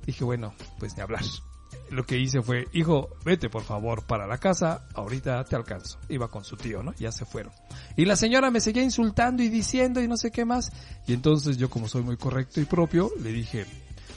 [0.05, 1.23] Dije, bueno, pues ni hablar.
[1.89, 5.99] Lo que hice fue, hijo, vete por favor para la casa, ahorita te alcanzo.
[6.09, 6.93] Iba con su tío, ¿no?
[6.95, 7.53] Ya se fueron.
[7.95, 10.71] Y la señora me seguía insultando y diciendo y no sé qué más.
[11.07, 13.65] Y entonces yo como soy muy correcto y propio, le dije,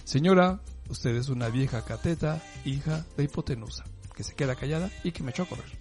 [0.04, 3.84] señora, usted es una vieja cateta, hija de hipotenusa,
[4.14, 5.78] que se queda callada y que me echó a correr.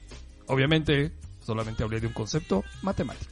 [0.47, 1.13] Obviamente,
[1.45, 3.31] solamente hablé de un concepto matemático.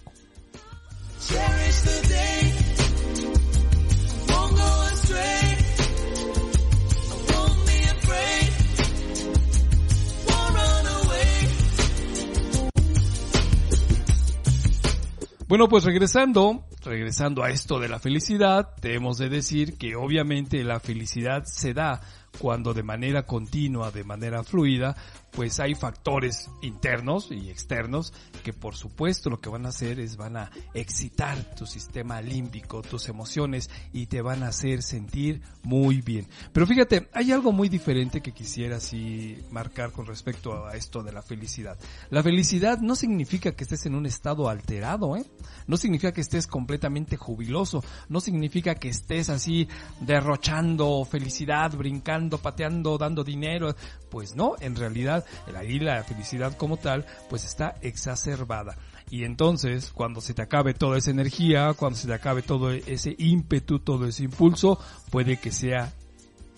[15.47, 20.79] Bueno, pues regresando, regresando a esto de la felicidad, debemos de decir que obviamente la
[20.79, 22.01] felicidad se da
[22.39, 24.95] cuando de manera continua, de manera fluida,
[25.35, 28.13] pues hay factores internos y externos
[28.43, 32.81] que por supuesto lo que van a hacer es van a excitar tu sistema límbico,
[32.81, 36.27] tus emociones y te van a hacer sentir muy bien.
[36.53, 41.11] Pero fíjate, hay algo muy diferente que quisiera así marcar con respecto a esto de
[41.11, 41.77] la felicidad.
[42.09, 45.25] La felicidad no significa que estés en un estado alterado, ¿eh?
[45.67, 49.67] No significa que estés completamente jubiloso, no significa que estés así
[49.99, 53.75] derrochando felicidad, brincando, pateando, dando dinero.
[54.09, 55.24] Pues no, en realidad
[55.55, 58.77] ahí la felicidad como tal pues está exacerbada.
[59.09, 63.15] Y entonces, cuando se te acabe toda esa energía, cuando se te acabe todo ese
[63.17, 64.79] ímpetu, todo ese impulso,
[65.11, 65.93] puede que sea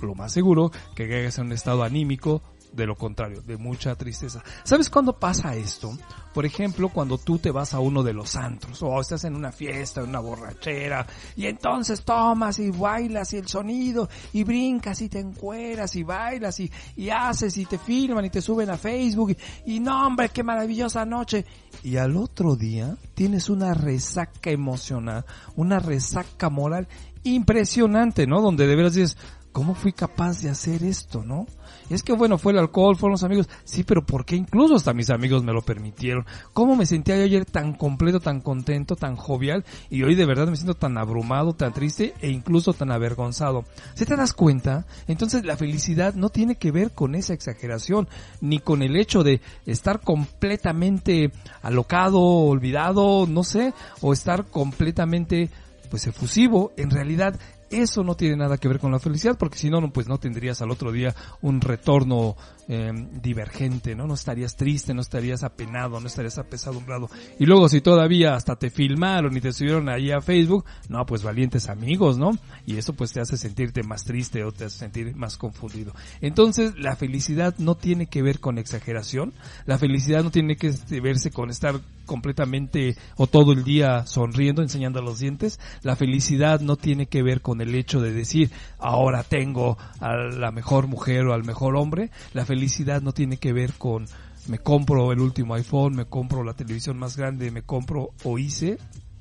[0.01, 2.41] lo más seguro que caigas en un estado anímico
[2.77, 4.43] de lo contrario, de mucha tristeza.
[4.63, 5.97] ¿Sabes cuándo pasa esto?
[6.33, 9.51] Por ejemplo, cuando tú te vas a uno de los antros o estás en una
[9.51, 11.05] fiesta, en una borrachera
[11.35, 16.59] y entonces tomas y bailas y el sonido y brincas y te encueras y bailas
[16.59, 20.29] y, y haces y te filman y te suben a Facebook y, y no hombre,
[20.29, 21.45] qué maravillosa noche.
[21.83, 25.25] Y al otro día tienes una resaca emocional,
[25.55, 26.87] una resaca moral
[27.23, 28.41] impresionante, ¿no?
[28.41, 29.17] Donde de veras dices,
[29.57, 31.47] ¿cómo fui capaz de hacer esto, no?
[31.89, 34.93] Es que bueno, fue el alcohol, fueron los amigos, sí, pero ¿por qué incluso hasta
[34.93, 36.27] mis amigos me lo permitieron?
[36.53, 39.65] ¿Cómo me sentía yo ayer tan completo, tan contento, tan jovial?
[39.89, 43.65] Y hoy de verdad me siento tan abrumado, tan triste e incluso tan avergonzado.
[43.95, 44.85] ¿Se te das cuenta?
[45.07, 48.07] Entonces la felicidad no tiene que ver con esa exageración,
[48.41, 51.31] ni con el hecho de estar completamente
[51.63, 55.49] alocado, olvidado, no sé, o estar completamente
[55.89, 57.39] pues efusivo, en realidad
[57.69, 60.61] eso no tiene nada que ver con la felicidad, porque si no, pues no tendrías
[60.61, 62.35] al otro día un retorno
[62.69, 62.91] eh,
[63.21, 64.07] divergente, ¿no?
[64.07, 67.09] No estarías triste, no estarías apenado, no estarías apesadumbrado.
[67.39, 71.23] Y luego si todavía hasta te filmaron y te subieron ahí a Facebook, no, pues
[71.23, 72.37] valientes amigos, ¿no?
[72.65, 75.93] Y eso pues te hace sentirte más triste o te hace sentir más confundido.
[76.21, 79.33] Entonces, la felicidad no tiene que ver con exageración,
[79.65, 85.03] la felicidad no tiene que verse con estar completamente o todo el día sonriendo, enseñando
[85.03, 85.59] los dientes.
[85.83, 88.49] La felicidad no tiene que ver con el hecho de decir,
[88.79, 92.09] ahora tengo a la mejor mujer o al mejor hombre.
[92.33, 94.07] La felicidad no tiene que ver con
[94.47, 98.77] me compro el último iPhone, me compro la televisión más grande, me compro o hice.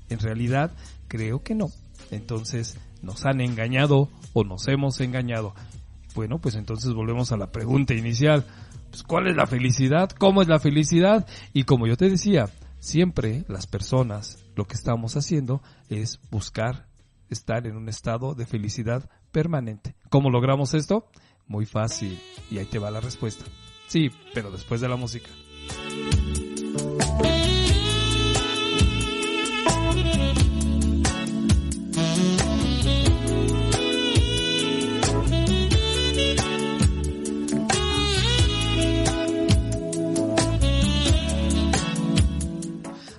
[0.09, 0.71] En realidad,
[1.09, 1.69] creo que no.
[2.11, 5.55] Entonces, nos han engañado o nos hemos engañado.
[6.15, 8.47] Bueno, pues entonces volvemos a la pregunta inicial.
[8.91, 10.11] Pues, ¿Cuál es la felicidad?
[10.11, 11.27] ¿Cómo es la felicidad?
[11.53, 12.47] Y como yo te decía,
[12.87, 16.87] siempre las personas lo que estamos haciendo es buscar
[17.29, 19.97] estar en un estado de felicidad permanente.
[20.09, 21.11] ¿Cómo logramos esto?
[21.49, 22.19] Muy fácil.
[22.49, 23.45] Y ahí te va la respuesta.
[23.89, 25.31] Sí, pero después de la música.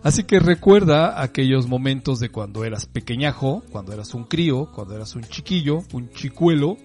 [0.08, 5.16] Así que recuerda aquellos momentos de cuando eras pequeñajo, cuando eras un crío, cuando eras
[5.16, 6.78] un chiquillo, un chicuelo,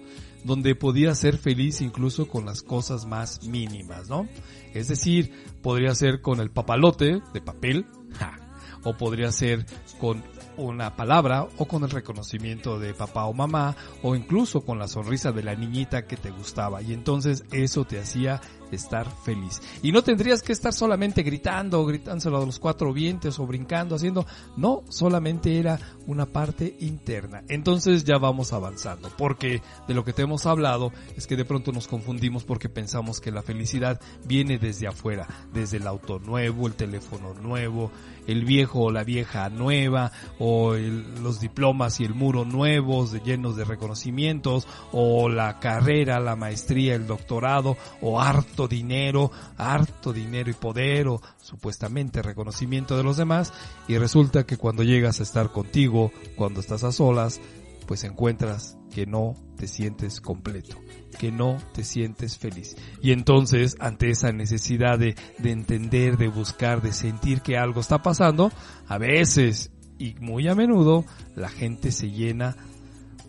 [0.43, 4.27] donde podías ser feliz incluso con las cosas más mínimas, ¿no?
[4.73, 8.37] Es decir, podría ser con el papalote de papel, ja,
[8.83, 9.65] o podría ser
[10.01, 10.21] con
[10.57, 15.31] una palabra o con el reconocimiento de papá o mamá o incluso con la sonrisa
[15.31, 18.41] de la niñita que te gustaba y entonces eso te hacía
[18.73, 19.61] estar feliz.
[19.81, 23.95] Y no tendrías que estar solamente gritando o gritándolo a los cuatro vientos o brincando,
[23.95, 24.25] haciendo,
[24.57, 27.43] no, solamente era una parte interna.
[27.47, 31.71] Entonces ya vamos avanzando, porque de lo que te hemos hablado es que de pronto
[31.71, 36.73] nos confundimos porque pensamos que la felicidad viene desde afuera, desde el auto nuevo, el
[36.73, 37.91] teléfono nuevo,
[38.27, 43.55] el viejo o la vieja nueva, o el- los diplomas y el muro nuevos llenos
[43.55, 50.53] de reconocimientos, o la carrera, la maestría, el doctorado, o harto dinero, harto dinero y
[50.53, 53.53] poder, o supuestamente reconocimiento de los demás,
[53.87, 57.39] y resulta que cuando llegas a estar contigo, cuando estás a solas,
[57.85, 60.77] pues encuentras que no te sientes completo,
[61.19, 62.75] que no te sientes feliz.
[63.01, 68.01] Y entonces, ante esa necesidad de, de entender, de buscar, de sentir que algo está
[68.01, 68.51] pasando,
[68.87, 71.05] a veces y muy a menudo
[71.35, 72.55] la gente se llena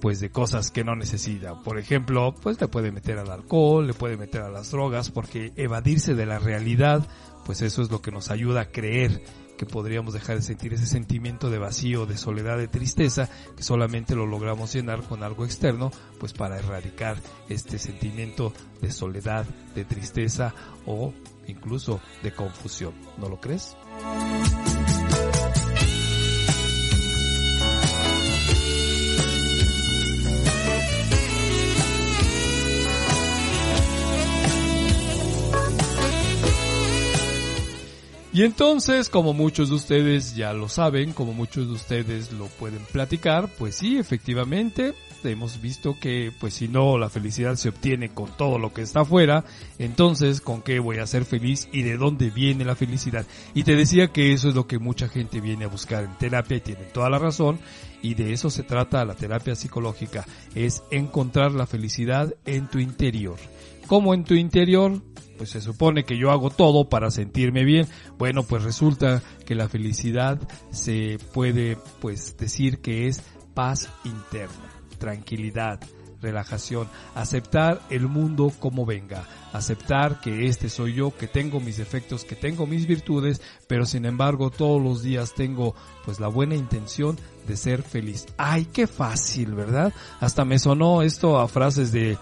[0.01, 1.63] pues de cosas que no necesita.
[1.63, 5.53] Por ejemplo, pues le puede meter al alcohol, le puede meter a las drogas, porque
[5.57, 7.09] evadirse de la realidad,
[7.47, 9.23] pues eso es lo que nos ayuda a creer
[9.57, 14.15] que podríamos dejar de sentir ese sentimiento de vacío, de soledad, de tristeza, que solamente
[14.15, 17.17] lo logramos llenar con algo externo, pues para erradicar
[17.49, 20.55] este sentimiento de soledad, de tristeza
[20.87, 21.13] o
[21.47, 22.95] incluso de confusión.
[23.19, 23.77] ¿No lo crees?
[38.35, 42.85] Y entonces, como muchos de ustedes ya lo saben, como muchos de ustedes lo pueden
[42.93, 48.37] platicar, pues sí, efectivamente, hemos visto que, pues si no, la felicidad se obtiene con
[48.37, 49.45] todo lo que está afuera,
[49.79, 53.25] entonces, ¿con qué voy a ser feliz y de dónde viene la felicidad?
[53.55, 56.57] Y te decía que eso es lo que mucha gente viene a buscar en terapia
[56.57, 57.61] y tienen toda la razón,
[58.03, 60.27] y de eso se trata la terapia psicológica,
[60.57, 63.37] es encontrar la felicidad en tu interior.
[63.87, 65.01] ¿Cómo en tu interior?
[65.37, 67.87] Pues se supone que yo hago todo para sentirme bien.
[68.19, 73.23] Bueno, pues resulta que la felicidad se puede pues decir que es
[73.55, 75.81] paz interna, tranquilidad,
[76.25, 82.25] relajación, aceptar el mundo como venga, aceptar que este soy yo, que tengo mis defectos,
[82.25, 85.75] que tengo mis virtudes, pero sin embargo todos los días tengo
[86.05, 87.17] pues la buena intención
[87.47, 88.27] de ser feliz.
[88.37, 89.93] Ay, qué fácil, ¿verdad?
[90.19, 92.17] Hasta me sonó esto a frases de,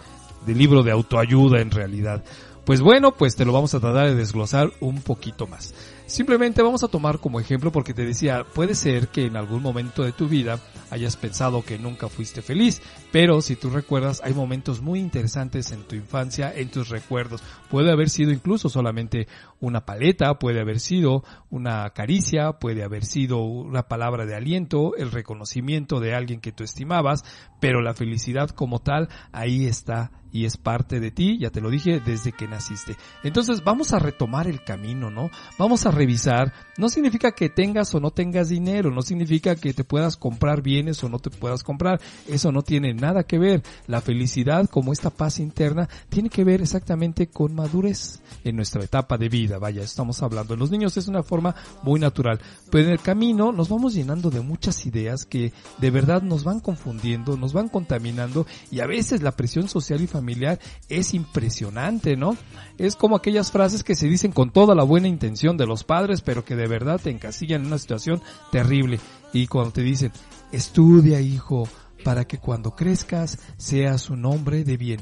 [0.46, 2.24] de libro de autoayuda en realidad.
[2.64, 5.74] Pues bueno, pues te lo vamos a tratar de desglosar un poquito más.
[6.06, 10.04] Simplemente vamos a tomar como ejemplo porque te decía, puede ser que en algún momento
[10.04, 10.60] de tu vida
[10.90, 12.80] hayas pensado que nunca fuiste feliz,
[13.12, 17.42] pero si tú recuerdas hay momentos muy interesantes en tu infancia, en tus recuerdos.
[17.70, 19.28] Puede haber sido incluso solamente
[19.60, 25.12] una paleta, puede haber sido una caricia, puede haber sido una palabra de aliento, el
[25.12, 27.24] reconocimiento de alguien que tú estimabas,
[27.60, 31.68] pero la felicidad como tal ahí está y es parte de ti, ya te lo
[31.68, 32.96] dije, desde que naciste.
[33.22, 35.30] Entonces vamos a retomar el camino, ¿no?
[35.58, 36.54] Vamos a revisar.
[36.78, 41.04] No significa que tengas o no tengas dinero, no significa que te puedas comprar bienes
[41.04, 42.00] o no te puedas comprar.
[42.26, 43.62] Eso no tiene nada que ver.
[43.86, 49.18] La felicidad, como esta paz interna, tiene que ver exactamente con madurez en nuestra etapa
[49.18, 49.58] de vida.
[49.58, 50.54] Vaya, estamos hablando.
[50.54, 52.40] En los niños es una forma muy natural.
[52.70, 56.60] Pero en el camino nos vamos llenando de muchas ideas que de verdad nos van
[56.60, 62.36] confundiendo, nos van contaminando y a veces la presión social y familiar es impresionante, ¿no?
[62.78, 66.20] Es como aquellas frases que se dicen con toda la buena intención de los padres,
[66.20, 69.00] pero que de verdad te encasillan en una situación terrible.
[69.32, 70.12] Y cuando te dicen,
[70.52, 71.68] estudia hijo,
[72.04, 75.00] para que cuando crezcas seas un hombre de bien.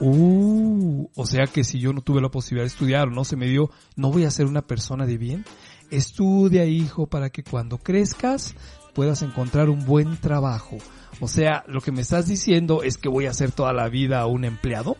[0.00, 3.36] Uh, o sea que si yo no tuve la posibilidad de estudiar o no se
[3.36, 5.44] me dio, no voy a ser una persona de bien.
[5.90, 8.54] Estudia hijo para que cuando crezcas
[8.94, 10.78] puedas encontrar un buen trabajo.
[11.20, 14.24] O sea, lo que me estás diciendo es que voy a ser toda la vida
[14.26, 14.96] un empleado.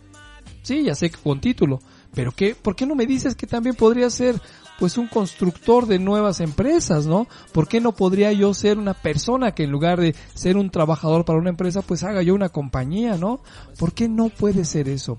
[0.62, 1.78] Sí, ya sé que con título.
[2.12, 4.40] Pero qué, ¿por qué no me dices que también podría ser
[4.80, 7.28] pues un constructor de nuevas empresas, ¿no?
[7.52, 11.26] ¿Por qué no podría yo ser una persona que en lugar de ser un trabajador
[11.26, 13.42] para una empresa, pues haga yo una compañía, ¿no?
[13.78, 15.18] ¿Por qué no puede ser eso?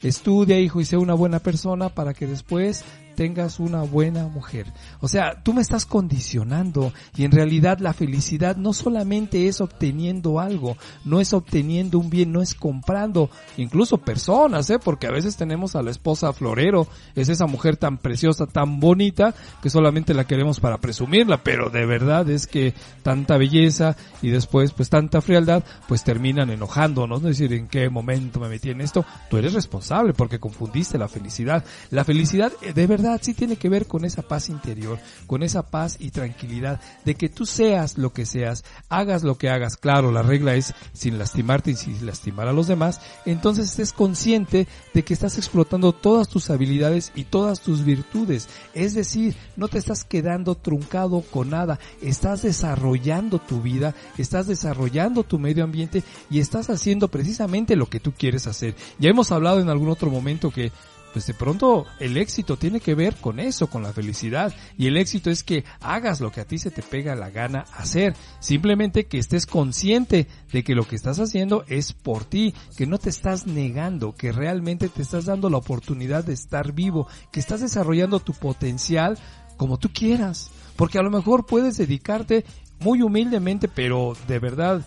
[0.00, 2.84] Estudia, hijo, y sea una buena persona para que después
[3.20, 4.64] tengas una buena mujer.
[5.02, 10.40] O sea, tú me estás condicionando y en realidad la felicidad no solamente es obteniendo
[10.40, 14.78] algo, no es obteniendo un bien, no es comprando incluso personas, ¿eh?
[14.82, 19.34] Porque a veces tenemos a la esposa florero, es esa mujer tan preciosa, tan bonita,
[19.60, 24.72] que solamente la queremos para presumirla, pero de verdad es que tanta belleza y después
[24.72, 27.28] pues tanta frialdad, pues terminan enojándonos, ¿no?
[27.28, 29.04] Es decir, ¿en qué momento me metí en esto?
[29.28, 31.62] Tú eres responsable porque confundiste la felicidad.
[31.90, 35.62] La felicidad eh, de verdad sí tiene que ver con esa paz interior, con esa
[35.62, 39.76] paz y tranquilidad de que tú seas lo que seas, hagas lo que hagas.
[39.76, 43.00] Claro, la regla es sin lastimarte y sin lastimar a los demás.
[43.26, 48.48] Entonces estés consciente de que estás explotando todas tus habilidades y todas tus virtudes.
[48.74, 51.78] Es decir, no te estás quedando truncado con nada.
[52.02, 58.00] Estás desarrollando tu vida, estás desarrollando tu medio ambiente y estás haciendo precisamente lo que
[58.00, 58.74] tú quieres hacer.
[58.98, 60.72] Ya hemos hablado en algún otro momento que
[61.12, 64.54] pues de pronto el éxito tiene que ver con eso, con la felicidad.
[64.78, 67.64] Y el éxito es que hagas lo que a ti se te pega la gana
[67.74, 68.14] hacer.
[68.38, 72.98] Simplemente que estés consciente de que lo que estás haciendo es por ti, que no
[72.98, 77.60] te estás negando, que realmente te estás dando la oportunidad de estar vivo, que estás
[77.60, 79.18] desarrollando tu potencial
[79.56, 80.50] como tú quieras.
[80.76, 82.44] Porque a lo mejor puedes dedicarte
[82.80, 84.84] muy humildemente, pero de verdad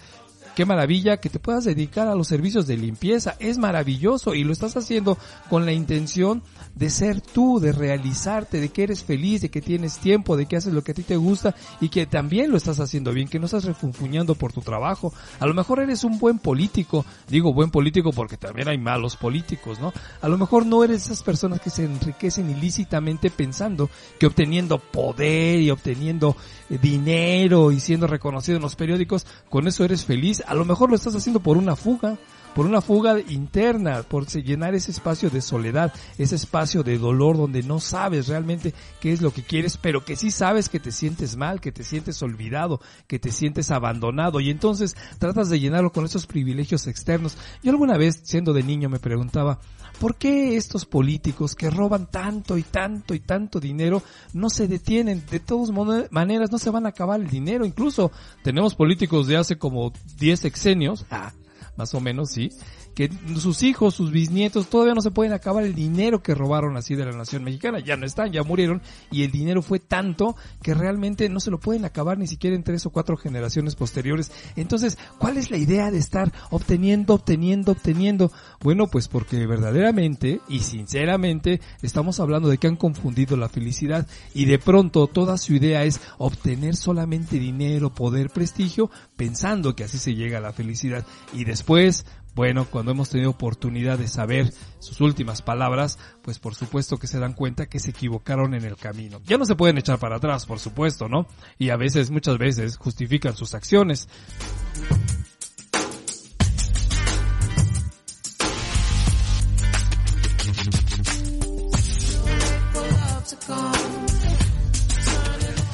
[0.55, 3.35] qué maravilla que te puedas dedicar a los servicios de limpieza.
[3.39, 5.17] Es maravilloso y lo estás haciendo
[5.49, 6.41] con la intención
[6.75, 10.55] de ser tú, de realizarte, de que eres feliz, de que tienes tiempo, de que
[10.55, 13.39] haces lo que a ti te gusta y que también lo estás haciendo bien, que
[13.39, 15.13] no estás refunfuñando por tu trabajo.
[15.39, 17.05] A lo mejor eres un buen político.
[17.27, 19.93] Digo buen político porque también hay malos políticos, ¿no?
[20.21, 25.59] A lo mejor no eres esas personas que se enriquecen ilícitamente pensando que obteniendo poder
[25.59, 26.35] y obteniendo
[26.69, 30.43] eh, dinero y siendo reconocido en los periódicos, con eso eres feliz.
[30.47, 32.17] A lo mejor lo estás haciendo por una fuga,
[32.55, 37.63] por una fuga interna, por llenar ese espacio de soledad, ese espacio de dolor donde
[37.63, 41.35] no sabes realmente qué es lo que quieres, pero que sí sabes que te sientes
[41.35, 46.05] mal, que te sientes olvidado, que te sientes abandonado y entonces tratas de llenarlo con
[46.05, 47.37] esos privilegios externos.
[47.63, 49.59] Yo alguna vez, siendo de niño, me preguntaba,
[49.99, 55.23] ¿por qué estos políticos que roban tanto y tanto y tanto dinero no se detienen?
[55.29, 55.71] De todas
[56.11, 57.65] maneras no se van a acabar el dinero.
[57.65, 58.11] Incluso
[58.43, 61.31] tenemos políticos de hace como 10 sexenios, ah,
[61.75, 62.51] más o menos, sí,
[62.93, 66.95] que sus hijos, sus bisnietos, todavía no se pueden acabar el dinero que robaron así
[66.95, 67.79] de la nación mexicana.
[67.79, 68.81] Ya no están, ya murieron
[69.11, 72.63] y el dinero fue tanto que realmente no se lo pueden acabar ni siquiera en
[72.63, 74.31] tres o cuatro generaciones posteriores.
[74.55, 78.31] Entonces, ¿cuál es la idea de estar obteniendo, obteniendo, obteniendo?
[78.61, 84.45] Bueno, pues porque verdaderamente y sinceramente estamos hablando de que han confundido la felicidad y
[84.45, 90.15] de pronto toda su idea es obtener solamente dinero, poder, prestigio, pensando que así se
[90.15, 91.05] llega a la felicidad.
[91.33, 92.05] Y después,
[92.35, 97.19] bueno, cuando hemos tenido oportunidad de saber sus últimas palabras, pues por supuesto que se
[97.19, 99.21] dan cuenta que se equivocaron en el camino.
[99.25, 101.27] Ya no se pueden echar para atrás, por supuesto, ¿no?
[101.59, 104.07] Y a veces, muchas veces, justifican sus acciones.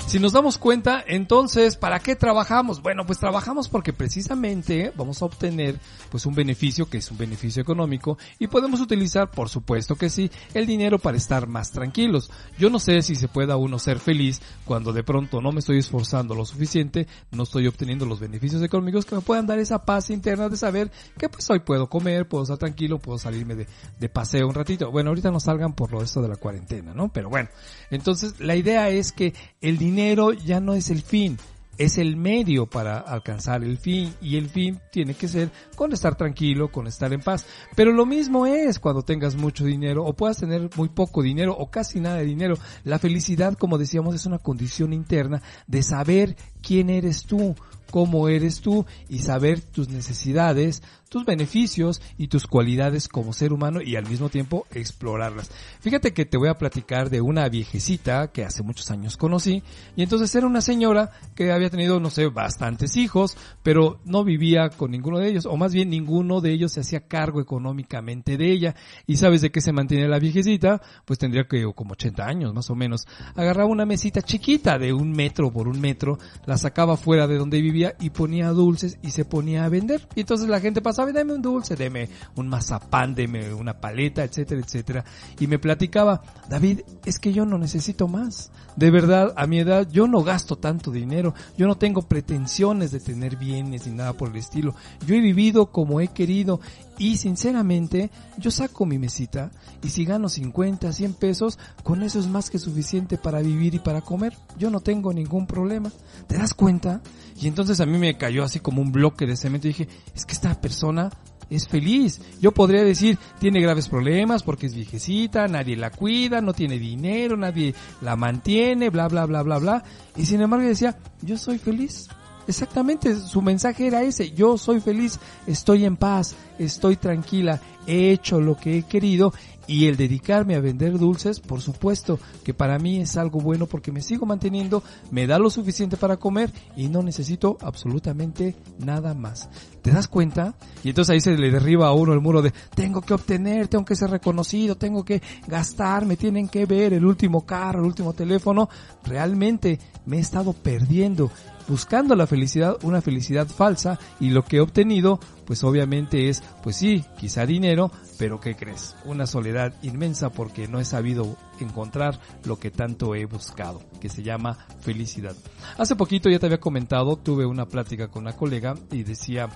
[0.10, 2.82] Si nos damos cuenta, entonces, ¿para qué trabajamos?
[2.82, 5.80] Bueno, pues trabajamos porque precisamente vamos a obtener
[6.10, 10.32] pues un beneficio que es un beneficio económico y podemos utilizar, por supuesto que sí,
[10.56, 12.32] el dinero para estar más tranquilos.
[12.58, 15.78] Yo no sé si se pueda uno ser feliz cuando de pronto no me estoy
[15.78, 20.10] esforzando lo suficiente, no estoy obteniendo los beneficios económicos que me puedan dar esa paz
[20.10, 23.68] interna de saber que pues hoy puedo comer, puedo estar tranquilo, puedo salirme de,
[24.00, 24.90] de paseo un ratito.
[24.90, 27.10] Bueno, ahorita no salgan por lo esto de la cuarentena, ¿no?
[27.14, 27.50] Pero bueno,
[27.92, 29.99] entonces la idea es que el dinero
[30.46, 31.38] ya no es el fin,
[31.78, 36.16] es el medio para alcanzar el fin y el fin tiene que ser con estar
[36.16, 37.46] tranquilo, con estar en paz.
[37.76, 41.72] Pero lo mismo es cuando tengas mucho dinero o puedas tener muy poco dinero o
[41.72, 42.58] casi nada de dinero.
[42.84, 47.56] La felicidad, como decíamos, es una condición interna de saber quién eres tú,
[47.90, 53.82] cómo eres tú y saber tus necesidades, tus beneficios y tus cualidades como ser humano
[53.82, 55.52] y al mismo tiempo explorarlas.
[55.82, 59.64] Fíjate que te voy a platicar de una viejecita que hace muchos años conocí
[59.96, 64.70] y entonces era una señora que había tenido, no sé, bastantes hijos, pero no vivía
[64.70, 68.52] con ninguno de ellos o más bien ninguno de ellos se hacía cargo económicamente de
[68.52, 68.76] ella.
[69.08, 70.82] ¿Y sabes de qué se mantiene la viejecita?
[71.06, 73.08] Pues tendría que como 80 años más o menos.
[73.36, 77.62] Agarraba una mesita chiquita de un metro por un metro, la sacaba fuera de donde
[77.62, 80.08] vivía y ponía dulces y se ponía a vender.
[80.16, 84.24] Y entonces la gente pasaba y deme un dulce, deme un mazapán, deme una paleta,
[84.24, 85.06] etcétera, etcétera.
[85.40, 88.52] Y me platicaba, David, es que yo no necesito más.
[88.76, 93.00] De verdad, a mi edad yo no gasto tanto dinero, yo no tengo pretensiones de
[93.00, 94.76] tener bienes ni nada por el estilo.
[95.06, 96.60] Yo he vivido como he querido
[97.00, 99.52] y sinceramente yo saco mi mesita
[99.82, 103.80] y si gano 50, 100 pesos, con eso es más que suficiente para vivir y
[103.80, 104.34] para comer.
[104.58, 105.92] Yo no tengo ningún problema.
[106.28, 107.02] ¿Te das cuenta?
[107.40, 110.26] Y entonces a mí me cayó así como un bloque de cemento y dije, es
[110.26, 111.10] que esta persona
[111.50, 112.22] es feliz.
[112.42, 117.38] Yo podría decir, tiene graves problemas porque es viejecita, nadie la cuida, no tiene dinero,
[117.38, 119.84] nadie la mantiene, bla, bla, bla, bla, bla.
[120.18, 122.10] Y sin embargo decía, yo soy feliz.
[122.50, 128.42] Exactamente, su mensaje era ese, yo soy feliz, estoy en paz, estoy tranquila, he hecho
[128.42, 129.32] lo que he querido
[129.68, 133.92] y el dedicarme a vender dulces, por supuesto que para mí es algo bueno porque
[133.92, 134.82] me sigo manteniendo,
[135.12, 139.48] me da lo suficiente para comer y no necesito absolutamente nada más.
[139.84, 140.56] ¿Te das cuenta?
[140.84, 143.86] Y entonces ahí se le derriba a uno el muro de tengo que obtener, tengo
[143.86, 148.14] que ser reconocido, tengo que gastar, me tienen que ver el último carro, el último
[148.14, 148.70] teléfono.
[149.04, 151.30] Realmente me he estado perdiendo
[151.70, 156.76] buscando la felicidad, una felicidad falsa y lo que he obtenido, pues obviamente es, pues
[156.76, 158.96] sí, quizá dinero, pero ¿qué crees?
[159.06, 164.24] Una soledad inmensa porque no he sabido encontrar lo que tanto he buscado, que se
[164.24, 165.36] llama felicidad.
[165.78, 169.48] Hace poquito ya te había comentado, tuve una plática con una colega y decía,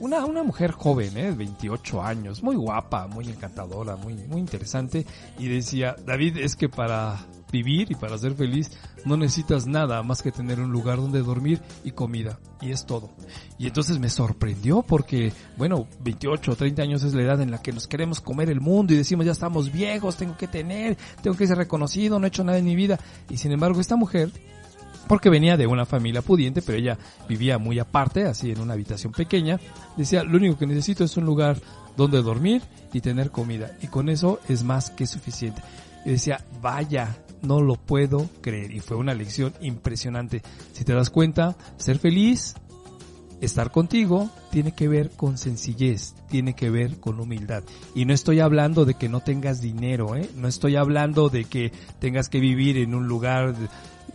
[0.00, 1.32] una, una mujer joven, ¿eh?
[1.32, 5.06] 28 años, muy guapa, muy encantadora, muy, muy interesante,
[5.38, 7.18] y decía, David, es que para
[7.50, 8.70] vivir y para ser feliz
[9.04, 12.38] no necesitas nada más que tener un lugar donde dormir y comida.
[12.60, 13.10] Y es todo.
[13.58, 17.62] Y entonces me sorprendió porque, bueno, 28 o 30 años es la edad en la
[17.62, 21.36] que nos queremos comer el mundo y decimos ya estamos viejos, tengo que tener, tengo
[21.36, 22.98] que ser reconocido, no he hecho nada en mi vida.
[23.30, 24.30] Y sin embargo esta mujer
[25.08, 26.98] porque venía de una familia pudiente, pero ella
[27.28, 29.58] vivía muy aparte, así en una habitación pequeña.
[29.96, 31.60] Decía, lo único que necesito es un lugar
[31.96, 32.62] donde dormir
[32.92, 33.76] y tener comida.
[33.82, 35.62] Y con eso es más que suficiente.
[36.04, 38.70] Y decía, vaya, no lo puedo creer.
[38.72, 40.42] Y fue una lección impresionante.
[40.72, 42.54] Si te das cuenta, ser feliz,
[43.40, 47.62] estar contigo, tiene que ver con sencillez, tiene que ver con humildad.
[47.94, 50.28] Y no estoy hablando de que no tengas dinero, ¿eh?
[50.36, 53.54] No estoy hablando de que tengas que vivir en un lugar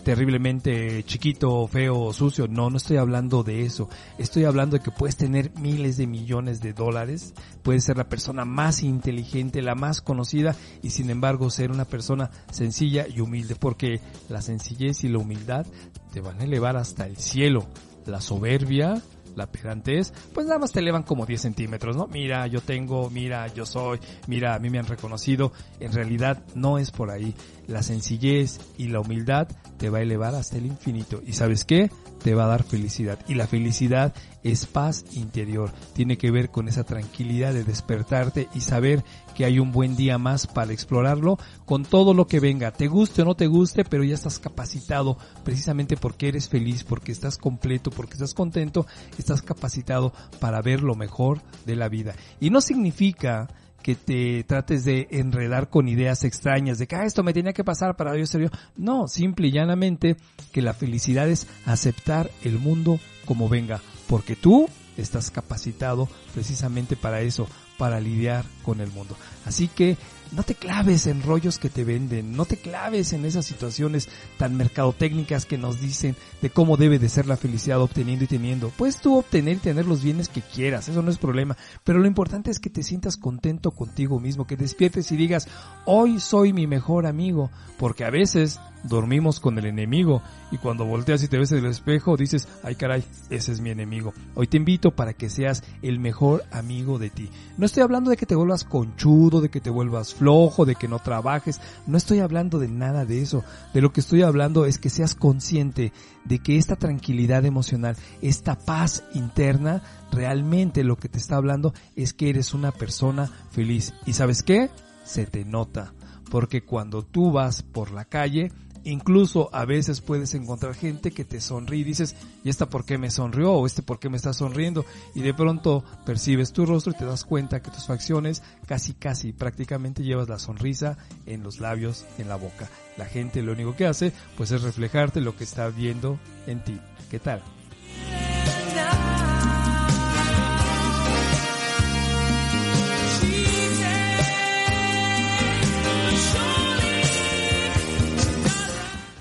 [0.04, 2.48] terriblemente chiquito, feo, sucio.
[2.48, 3.90] No, no estoy hablando de eso.
[4.18, 8.46] Estoy hablando de que puedes tener miles de millones de dólares, puedes ser la persona
[8.46, 14.00] más inteligente, la más conocida y sin embargo ser una persona sencilla y humilde, porque
[14.30, 15.66] la sencillez y la humildad
[16.12, 17.66] te van a elevar hasta el cielo.
[18.06, 19.02] La soberbia,
[19.36, 22.08] la pedantez, pues nada más te elevan como 10 centímetros, ¿no?
[22.08, 25.52] Mira, yo tengo, mira, yo soy, mira, a mí me han reconocido.
[25.80, 27.34] En realidad no es por ahí.
[27.68, 29.48] La sencillez y la humildad
[29.78, 31.22] te va a elevar hasta el infinito.
[31.26, 31.90] ¿Y sabes qué?
[32.24, 33.20] Te va a dar felicidad.
[33.28, 34.14] Y la felicidad
[34.44, 35.72] es paz interior.
[35.94, 39.04] Tiene que ver con esa tranquilidad de despertarte y saber
[39.36, 42.72] que hay un buen día más para explorarlo con todo lo que venga.
[42.72, 47.12] Te guste o no te guste, pero ya estás capacitado precisamente porque eres feliz, porque
[47.12, 48.86] estás completo, porque estás contento,
[49.18, 52.16] estás capacitado para ver lo mejor de la vida.
[52.40, 53.48] Y no significa
[53.84, 57.66] que te trates de enredar con ideas extrañas de que ah, esto me tenía que
[57.66, 58.48] pasar para yo ser yo.
[58.78, 60.16] No, simple y llanamente
[60.54, 63.82] que la felicidad es aceptar el mundo como venga,
[64.14, 67.48] porque tú estás capacitado precisamente para eso,
[67.80, 69.18] para lidiar con el mundo.
[69.44, 69.98] Así que
[70.34, 74.56] no te claves en rollos que te venden, no te claves en esas situaciones tan
[74.56, 78.70] mercadotécnicas que nos dicen de cómo debe de ser la felicidad obteniendo y teniendo.
[78.70, 82.06] Puedes tú obtener y tener los bienes que quieras, eso no es problema, pero lo
[82.06, 85.48] importante es que te sientas contento contigo mismo, que despiertes y digas,
[85.86, 87.50] hoy soy mi mejor amigo,
[87.80, 91.72] porque a veces dormimos con el enemigo y cuando volteas y te ves en el
[91.72, 94.14] espejo dices, ay caray, ese es mi enemigo.
[94.36, 97.30] Hoy te invito para que seas el mejor amigo de ti.
[97.58, 100.88] No estoy hablando de que te vuelvas conchudo, de que te vuelvas flojo, de que
[100.88, 103.44] no trabajes, no estoy hablando de nada de eso.
[103.74, 105.94] De lo que estoy hablando es que seas consciente
[106.26, 109.82] de que esta tranquilidad emocional, esta paz interna,
[110.12, 113.94] realmente lo que te está hablando es que eres una persona feliz.
[114.06, 114.70] ¿Y sabes qué?
[115.04, 115.94] Se te nota.
[116.30, 118.52] Porque cuando tú vas por la calle,
[118.86, 122.98] Incluso a veces puedes encontrar gente que te sonríe y dices, ¿y esta por qué
[122.98, 123.54] me sonrió?
[123.54, 124.86] ¿O este por qué me está sonriendo?
[125.16, 129.32] Y de pronto percibes tu rostro y te das cuenta que tus facciones casi casi
[129.32, 132.70] prácticamente llevas la sonrisa en los labios, en la boca.
[132.98, 136.80] La gente lo único que hace pues es reflejarte lo que está viendo en ti.
[137.10, 137.42] ¿Qué tal?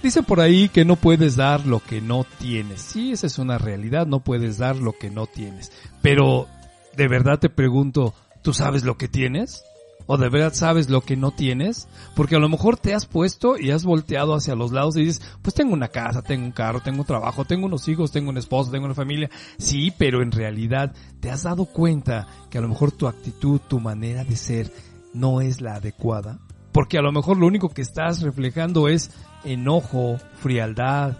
[0.02, 2.80] Dicen por ahí que no puedes dar lo que no tienes.
[2.80, 5.70] Sí, esa es una realidad, no puedes dar lo que no tienes.
[6.02, 6.48] Pero,
[6.96, 8.12] de verdad te pregunto,
[8.42, 9.62] ¿tú sabes lo que tienes?
[10.06, 11.86] ¿O de verdad sabes lo que no tienes?
[12.16, 15.22] Porque a lo mejor te has puesto y has volteado hacia los lados y dices,
[15.40, 18.38] pues tengo una casa, tengo un carro, tengo un trabajo, tengo unos hijos, tengo un
[18.38, 19.30] esposo, tengo una familia.
[19.58, 23.78] Sí, pero en realidad te has dado cuenta que a lo mejor tu actitud, tu
[23.78, 24.72] manera de ser
[25.14, 26.40] no es la adecuada.
[26.72, 29.10] Porque a lo mejor lo único que estás reflejando es
[29.44, 31.18] enojo, frialdad,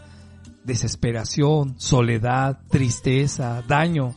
[0.65, 4.15] desesperación, soledad, tristeza, daño.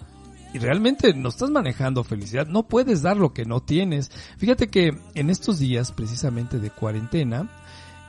[0.54, 4.10] Y realmente no estás manejando felicidad, no puedes dar lo que no tienes.
[4.38, 7.52] Fíjate que en estos días precisamente de cuarentena,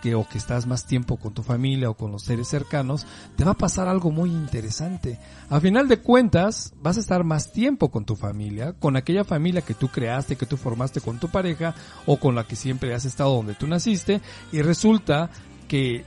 [0.06, 3.42] que o que estás más tiempo con tu familia o con los seres cercanos, te
[3.42, 5.18] va a pasar algo muy interesante.
[5.50, 9.62] A final de cuentas, vas a estar más tiempo con tu familia, con aquella familia
[9.62, 11.74] que tú creaste, que tú formaste con tu pareja
[12.06, 14.20] o con la que siempre has estado donde tú naciste
[14.52, 15.28] y resulta
[15.66, 16.04] que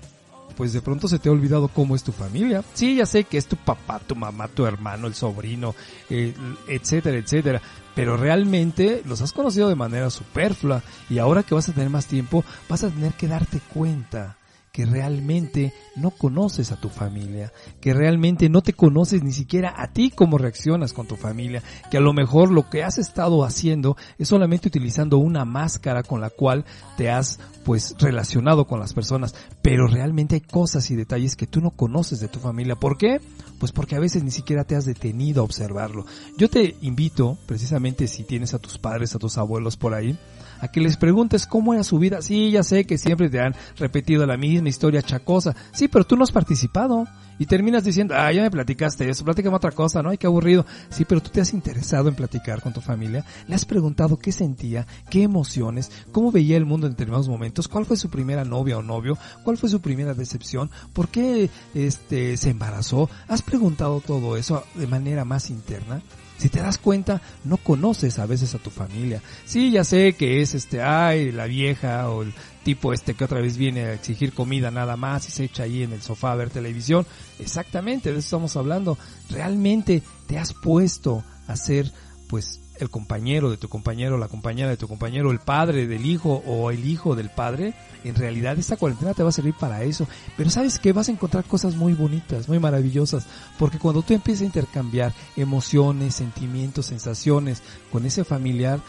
[0.56, 2.64] pues de pronto se te ha olvidado cómo es tu familia.
[2.74, 5.76] Sí, ya sé que es tu papá, tu mamá, tu hermano, el sobrino,
[6.10, 6.34] eh,
[6.70, 7.62] etcétera, etcétera.
[8.00, 12.06] Pero realmente los has conocido de manera superflua y ahora que vas a tener más
[12.06, 14.38] tiempo vas a tener que darte cuenta
[14.72, 17.52] que realmente no conoces a tu familia,
[17.82, 21.98] que realmente no te conoces ni siquiera a ti cómo reaccionas con tu familia, que
[21.98, 26.30] a lo mejor lo que has estado haciendo es solamente utilizando una máscara con la
[26.30, 26.66] cual
[26.98, 31.62] te has pues relacionado con las personas, pero realmente hay cosas y detalles que tú
[31.62, 32.76] no conoces de tu familia.
[32.76, 33.22] ¿Por qué?
[33.60, 36.06] Pues porque a veces ni siquiera te has detenido a observarlo.
[36.38, 40.18] Yo te invito, precisamente si tienes a tus padres, a tus abuelos por ahí,
[40.60, 42.22] a que les preguntes cómo era su vida.
[42.22, 45.56] Sí, ya sé que siempre te han repetido la misma historia chacosa.
[45.72, 47.08] Sí, pero tú no has participado.
[47.40, 50.10] Y terminas diciendo, ah, ya me platicaste eso, platícame otra cosa, ¿no?
[50.10, 50.66] Ay, qué aburrido.
[50.90, 53.24] Sí, pero tú te has interesado en platicar con tu familia.
[53.48, 57.86] Le has preguntado qué sentía, qué emociones, cómo veía el mundo en determinados momentos, cuál
[57.86, 62.50] fue su primera novia o novio, cuál fue su primera decepción, por qué, este, se
[62.50, 63.10] embarazó.
[63.30, 66.02] Has preguntado todo eso de manera más interna.
[66.40, 69.22] Si te das cuenta, no conoces a veces a tu familia.
[69.44, 72.34] Sí, ya sé que es este, ay, la vieja o el
[72.64, 75.84] tipo este que otra vez viene a exigir comida nada más y se echa ahí
[75.84, 77.06] en el sofá a ver televisión.
[77.40, 78.98] Exactamente, de eso estamos hablando.
[79.30, 81.92] Realmente te has puesto a ser,
[82.30, 86.44] pues, el compañero de tu compañero, la compañera de tu compañero, el padre del hijo
[86.46, 87.74] o el hijo del padre,
[88.04, 90.08] en realidad esta cuarentena te va a servir para eso.
[90.38, 93.26] Pero sabes que vas a encontrar cosas muy bonitas, muy maravillosas,
[93.58, 97.62] porque cuando tú empiezas a intercambiar emociones, sentimientos, sensaciones
[97.92, 98.80] con ese familiar,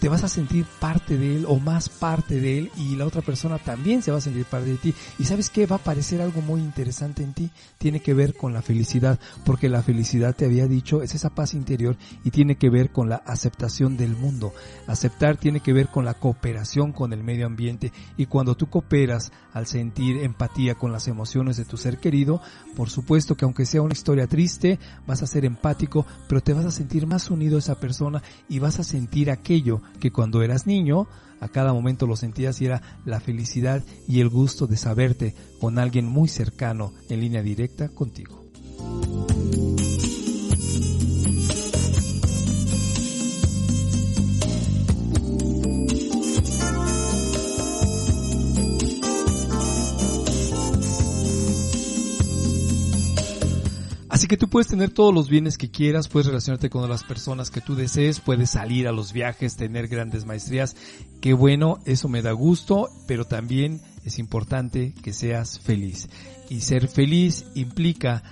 [0.00, 3.22] te vas a sentir parte de él o más parte de él y la otra
[3.22, 4.94] persona también se va a sentir parte de ti.
[5.18, 5.66] Y sabes qué?
[5.66, 7.50] Va a aparecer algo muy interesante en ti.
[7.78, 11.54] Tiene que ver con la felicidad, porque la felicidad te había dicho es esa paz
[11.54, 14.52] interior y tiene que ver con la aceptación del mundo.
[14.86, 19.32] Aceptar tiene que ver con la cooperación con el medio ambiente y cuando tú cooperas
[19.54, 22.42] al sentir empatía con las emociones de tu ser querido,
[22.76, 26.66] por supuesto que aunque sea una historia triste, vas a ser empático, pero te vas
[26.66, 30.66] a sentir más unido a esa persona y vas a sentir aquello que cuando eras
[30.66, 31.06] niño
[31.40, 35.78] a cada momento lo sentías y era la felicidad y el gusto de saberte con
[35.78, 38.44] alguien muy cercano en línea directa contigo.
[54.24, 57.50] Así que tú puedes tener todos los bienes que quieras, puedes relacionarte con las personas
[57.50, 60.76] que tú desees, puedes salir a los viajes, tener grandes maestrías.
[61.20, 66.08] Qué bueno, eso me da gusto, pero también es importante que seas feliz.
[66.48, 68.22] Y ser feliz implica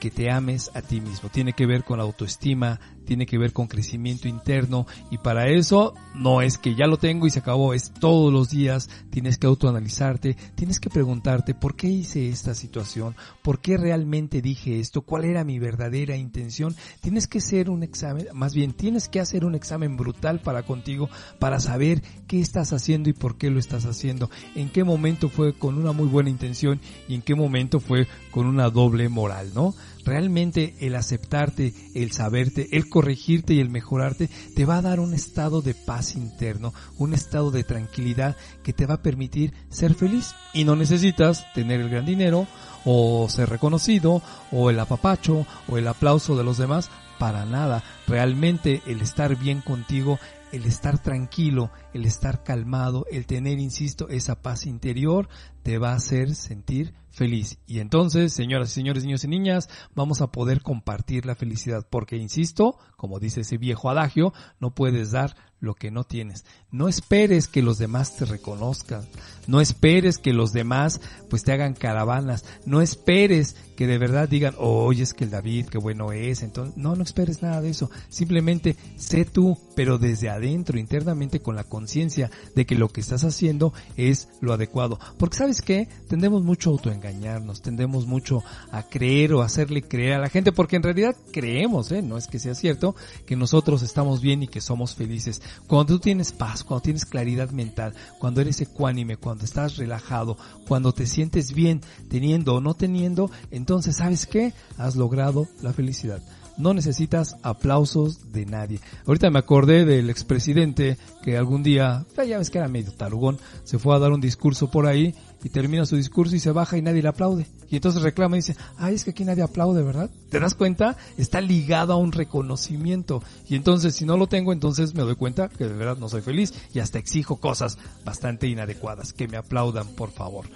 [0.00, 1.28] que te ames a ti mismo.
[1.28, 5.94] Tiene que ver con la autoestima, tiene que ver con crecimiento interno y para eso
[6.14, 9.46] no es que ya lo tengo y se acabó, es todos los días, tienes que
[9.46, 15.24] autoanalizarte, tienes que preguntarte por qué hice esta situación, por qué realmente dije esto, cuál
[15.24, 19.54] era mi verdadera intención, tienes que hacer un examen, más bien tienes que hacer un
[19.54, 21.08] examen brutal para contigo,
[21.38, 25.52] para saber qué estás haciendo y por qué lo estás haciendo, en qué momento fue
[25.52, 29.74] con una muy buena intención y en qué momento fue con una doble moral, ¿no?
[30.04, 35.14] Realmente el aceptarte, el saberte, el corregirte y el mejorarte te va a dar un
[35.14, 40.34] estado de paz interno, un estado de tranquilidad que te va a permitir ser feliz.
[40.52, 42.46] Y no necesitas tener el gran dinero
[42.84, 44.22] o ser reconocido
[44.52, 47.82] o el apapacho o el aplauso de los demás para nada.
[48.06, 50.18] Realmente el estar bien contigo,
[50.52, 55.28] el estar tranquilo, el estar calmado, el tener, insisto, esa paz interior
[55.62, 57.58] te va a hacer sentir feliz.
[57.66, 62.16] Y entonces, señoras y señores, niños y niñas, vamos a poder compartir la felicidad porque,
[62.16, 66.44] insisto, como dice ese viejo adagio, no puedes dar lo que no tienes.
[66.70, 69.06] No esperes que los demás te reconozcan.
[69.46, 71.00] No esperes que los demás
[71.30, 72.44] pues te hagan caravanas.
[72.66, 76.42] No esperes que de verdad digan, oye, es que el David, qué bueno es.
[76.42, 77.90] Entonces, no, no esperes nada de eso.
[78.08, 83.24] Simplemente sé tú, pero desde adentro, internamente, con la conciencia de que lo que estás
[83.24, 84.98] haciendo es lo adecuado.
[85.18, 85.88] Porque sabes qué?
[86.08, 90.76] Tendemos mucho a autoengañarnos, tendemos mucho a creer o hacerle creer a la gente, porque
[90.76, 92.02] en realidad creemos, ¿eh?
[92.02, 92.94] No es que sea cierto,
[93.26, 95.42] que nosotros estamos bien y que somos felices.
[95.66, 100.36] Cuando tú tienes paz, cuando tienes claridad mental, cuando eres ecuánime, cuando estás relajado,
[100.66, 104.52] cuando te sientes bien teniendo o no teniendo, entonces ¿sabes qué?
[104.78, 106.22] Has logrado la felicidad.
[106.56, 108.80] No necesitas aplausos de nadie.
[109.06, 113.78] Ahorita me acordé del expresidente que algún día, ya ves que era medio tarugón, se
[113.78, 116.82] fue a dar un discurso por ahí y termina su discurso y se baja y
[116.82, 117.46] nadie le aplaude.
[117.68, 120.10] Y entonces reclama y dice, ay, es que aquí nadie aplaude, ¿verdad?
[120.30, 120.96] ¿Te das cuenta?
[121.18, 123.22] Está ligado a un reconocimiento.
[123.48, 126.22] Y entonces si no lo tengo, entonces me doy cuenta que de verdad no soy
[126.22, 129.12] feliz y hasta exijo cosas bastante inadecuadas.
[129.12, 130.46] Que me aplaudan, por favor.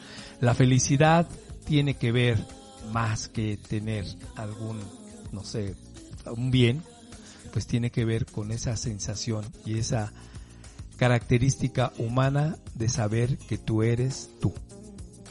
[0.41, 1.27] La felicidad
[1.67, 2.39] tiene que ver
[2.93, 4.07] más que tener
[4.37, 4.79] algún,
[5.33, 5.75] no sé,
[6.33, 6.83] un bien,
[7.53, 10.13] pues tiene que ver con esa sensación y esa
[10.97, 14.53] característica humana de saber que tú eres tú.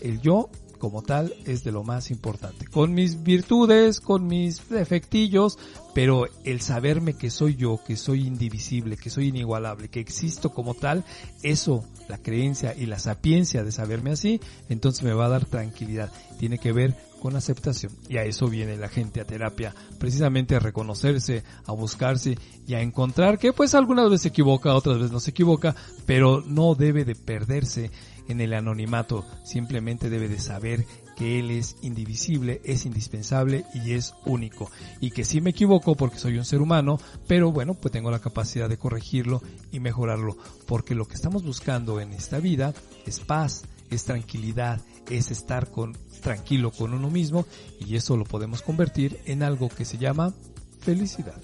[0.02, 2.68] El yo como tal es de lo más importante.
[2.68, 5.58] Con mis virtudes, con mis defectillos,
[5.94, 10.74] pero el saberme que soy yo, que soy indivisible, que soy inigualable, que existo como
[10.74, 11.04] tal,
[11.44, 14.40] eso, la creencia y la sapiencia de saberme así,
[14.70, 16.12] entonces me va a dar tranquilidad.
[16.40, 17.92] Tiene que ver con aceptación.
[18.08, 22.38] Y a eso viene la gente a terapia, precisamente a reconocerse, a buscarse
[22.68, 25.76] y a encontrar que pues algunas veces se equivoca, otras veces no se equivoca,
[26.06, 27.92] pero no debe de perderse
[28.28, 30.86] en el anonimato, simplemente debe de saber
[31.18, 34.70] que él es indivisible, es indispensable y es único.
[35.02, 38.20] Y que sí me equivoco porque soy un ser humano, pero bueno, pues tengo la
[38.20, 39.42] capacidad de corregirlo
[39.72, 40.38] y mejorarlo.
[40.68, 42.74] Porque lo que estamos buscando en esta vida
[43.06, 44.80] es paz, es tranquilidad,
[45.10, 47.46] es estar con, tranquilo con uno mismo
[47.80, 50.34] y eso lo podemos convertir en algo que se llama
[50.80, 51.42] felicidad.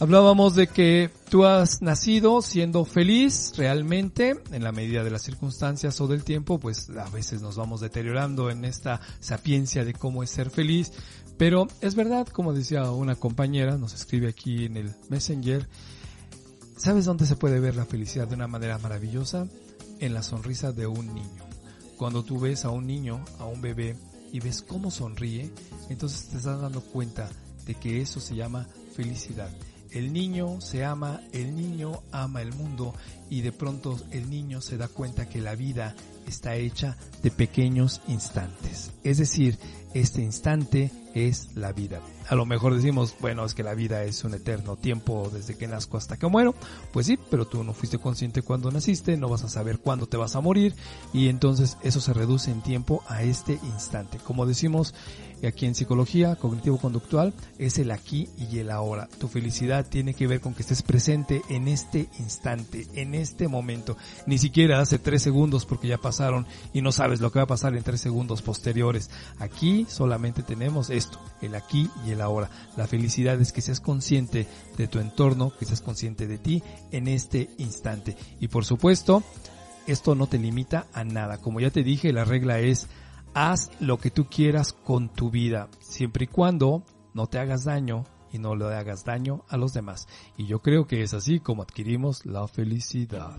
[0.00, 6.00] Hablábamos de que tú has nacido siendo feliz realmente en la medida de las circunstancias
[6.00, 10.30] o del tiempo, pues a veces nos vamos deteriorando en esta sapiencia de cómo es
[10.30, 10.92] ser feliz,
[11.36, 15.68] pero es verdad, como decía una compañera, nos escribe aquí en el Messenger,
[16.76, 19.48] ¿sabes dónde se puede ver la felicidad de una manera maravillosa?
[19.98, 21.44] En la sonrisa de un niño.
[21.96, 23.96] Cuando tú ves a un niño, a un bebé,
[24.32, 25.50] y ves cómo sonríe,
[25.88, 27.28] entonces te estás dando cuenta
[27.66, 29.50] de que eso se llama felicidad.
[29.90, 32.94] El niño se ama, el niño ama el mundo
[33.30, 35.94] y de pronto el niño se da cuenta que la vida
[36.26, 38.92] está hecha de pequeños instantes.
[39.02, 39.58] Es decir,
[39.94, 42.00] este instante es la vida.
[42.28, 45.66] A lo mejor decimos, bueno, es que la vida es un eterno tiempo desde que
[45.66, 46.54] nazco hasta que muero.
[46.92, 50.18] Pues sí, pero tú no fuiste consciente cuando naciste, no vas a saber cuándo te
[50.18, 50.74] vas a morir
[51.12, 54.18] y entonces eso se reduce en tiempo a este instante.
[54.18, 54.94] Como decimos
[55.46, 59.08] aquí en psicología cognitivo-conductual, es el aquí y el ahora.
[59.18, 63.96] Tu felicidad tiene que ver con que estés presente en este instante, en este momento.
[64.26, 67.48] Ni siquiera hace tres segundos porque ya pasaron y no sabes lo que va a
[67.48, 69.10] pasar en tres segundos posteriores.
[69.38, 72.50] Aquí solamente tenemos esto, el aquí y el ahora.
[72.76, 74.46] La felicidad es que seas consciente
[74.76, 78.16] de tu entorno, que seas consciente de ti en este instante.
[78.40, 79.22] Y por supuesto,
[79.86, 81.38] esto no te limita a nada.
[81.38, 82.88] Como ya te dije, la regla es
[83.34, 86.82] haz lo que tú quieras con tu vida, siempre y cuando
[87.14, 90.06] no te hagas daño y no le hagas daño a los demás.
[90.36, 93.38] Y yo creo que es así como adquirimos la felicidad.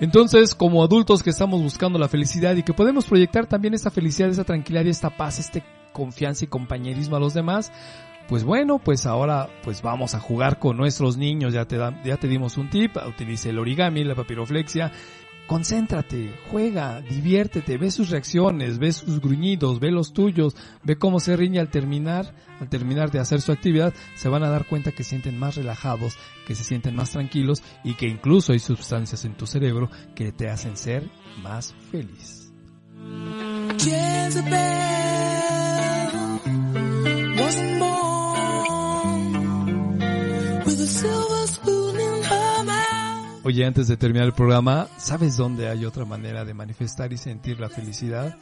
[0.00, 4.30] Entonces, como adultos que estamos buscando la felicidad y que podemos proyectar también esta felicidad,
[4.30, 5.62] esta tranquilidad y esta paz, este
[5.92, 7.72] confianza y compañerismo a los demás,
[8.28, 12.16] pues bueno, pues ahora pues vamos a jugar con nuestros niños, ya te, da- ya
[12.16, 14.92] te dimos un tip, utilice el origami, la papiroflexia,
[15.48, 20.54] concéntrate, juega, diviértete, ve sus reacciones, ve sus gruñidos, ve los tuyos,
[20.84, 24.50] ve cómo se riñe al terminar, al terminar de hacer su actividad, se van a
[24.50, 26.16] dar cuenta que se sienten más relajados,
[26.46, 30.48] que se sienten más tranquilos y que incluso hay sustancias en tu cerebro que te
[30.48, 31.10] hacen ser
[31.42, 32.52] más feliz.
[43.48, 47.58] Oye, antes de terminar el programa, ¿sabes dónde hay otra manera de manifestar y sentir
[47.58, 48.36] la felicidad?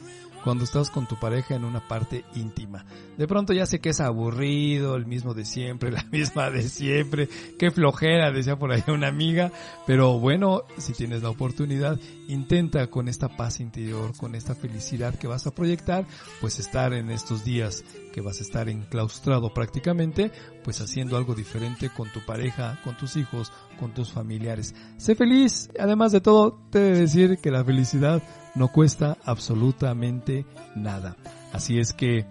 [0.47, 2.85] Cuando estás con tu pareja en una parte íntima.
[3.17, 7.27] De pronto ya sé que es aburrido, el mismo de siempre, la misma de siempre,
[7.59, 9.51] qué flojera, decía por ahí una amiga,
[9.85, 11.99] pero bueno, si tienes la oportunidad,
[12.29, 16.07] intenta con esta paz interior, con esta felicidad que vas a proyectar,
[16.39, 17.83] pues estar en estos días
[18.13, 20.31] que vas a estar enclaustrado prácticamente,
[20.63, 23.51] pues haciendo algo diferente con tu pareja, con tus hijos,
[23.81, 24.73] con tus familiares.
[24.95, 28.23] Sé feliz, además de todo, te he de decir que la felicidad
[28.57, 31.15] no cuesta absolutamente nada.
[31.53, 32.25] Así es que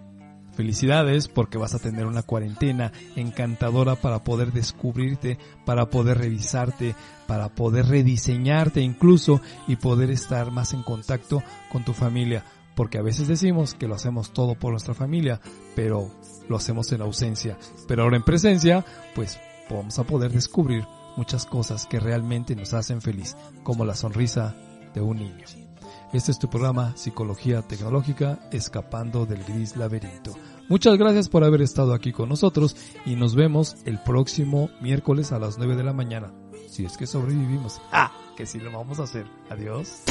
[0.57, 6.95] felicidades porque vas a tener una cuarentena encantadora para poder descubrirte, para poder revisarte,
[7.27, 12.43] para poder rediseñarte incluso y poder estar más en contacto con tu familia.
[12.75, 15.39] Porque a veces decimos que lo hacemos todo por nuestra familia,
[15.75, 16.11] pero
[16.49, 17.57] lo hacemos en ausencia.
[17.87, 18.85] Pero ahora en presencia,
[19.15, 19.39] pues
[19.69, 20.85] vamos a poder descubrir
[21.15, 24.55] muchas cosas que realmente nos hacen feliz, como la sonrisa
[24.93, 25.66] de un niño.
[26.13, 30.33] Este es tu programa Psicología Tecnológica, escapando del gris laberinto.
[30.69, 35.39] Muchas gracias por haber estado aquí con nosotros y nos vemos el próximo miércoles a
[35.39, 36.31] las 9 de la mañana.
[36.69, 37.81] Si es que sobrevivimos.
[37.91, 39.25] Ah, que sí lo vamos a hacer.
[39.49, 40.03] Adiós.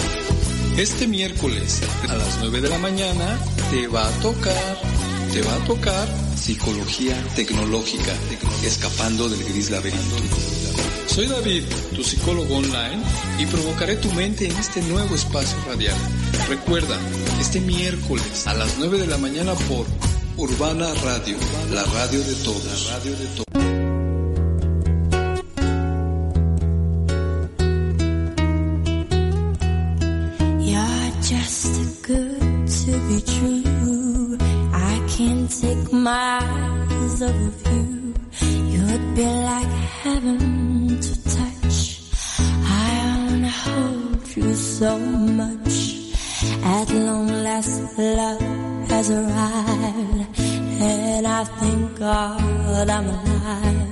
[0.77, 3.39] Este miércoles a las 9 de la mañana
[3.71, 4.77] te va a tocar,
[5.33, 8.13] te va a tocar Psicología Tecnológica,
[8.63, 10.17] escapando del gris laberinto.
[11.17, 11.65] Soy David,
[11.95, 13.03] tu psicólogo online,
[13.39, 15.97] y provocaré tu mente en este nuevo espacio radial.
[16.47, 16.95] Recuerda,
[17.41, 19.87] este miércoles a las 9 de la mañana por
[20.37, 21.39] Urbana Radio,
[21.73, 22.91] la radio de todos.
[22.91, 23.27] La radio de
[35.63, 36.39] take my
[37.23, 38.15] off you.
[38.71, 39.73] You'd be like
[40.03, 40.76] heaven
[44.37, 46.13] you so much.
[46.63, 48.41] At long last, love
[48.91, 50.41] has arrived,
[50.81, 53.87] and I thank God I'm alive.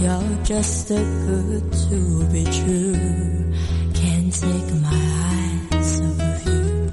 [0.00, 1.98] You're just too good to
[2.32, 3.52] be true.
[3.94, 5.02] Can't take my
[5.34, 6.90] eyes off of you.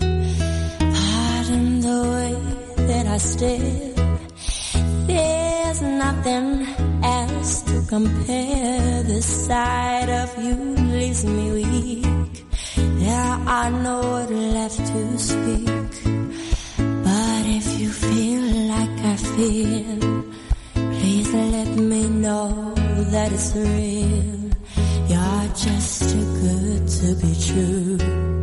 [0.97, 3.93] Pardon the way that I stare.
[5.07, 6.67] There's nothing
[7.03, 9.03] else to compare.
[9.03, 10.55] The sight of you
[10.97, 12.42] leaves me weak.
[13.15, 15.93] Are no words left to speak.
[17.05, 18.41] But if you feel
[18.73, 20.23] like I feel,
[20.73, 22.73] please let me know
[23.11, 24.49] that it's real.
[25.11, 28.42] You're just too good to be true.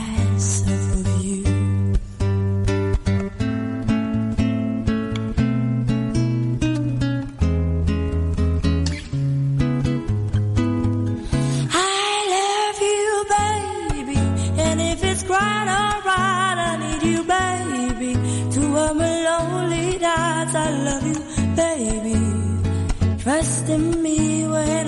[23.23, 24.80] Trust in me when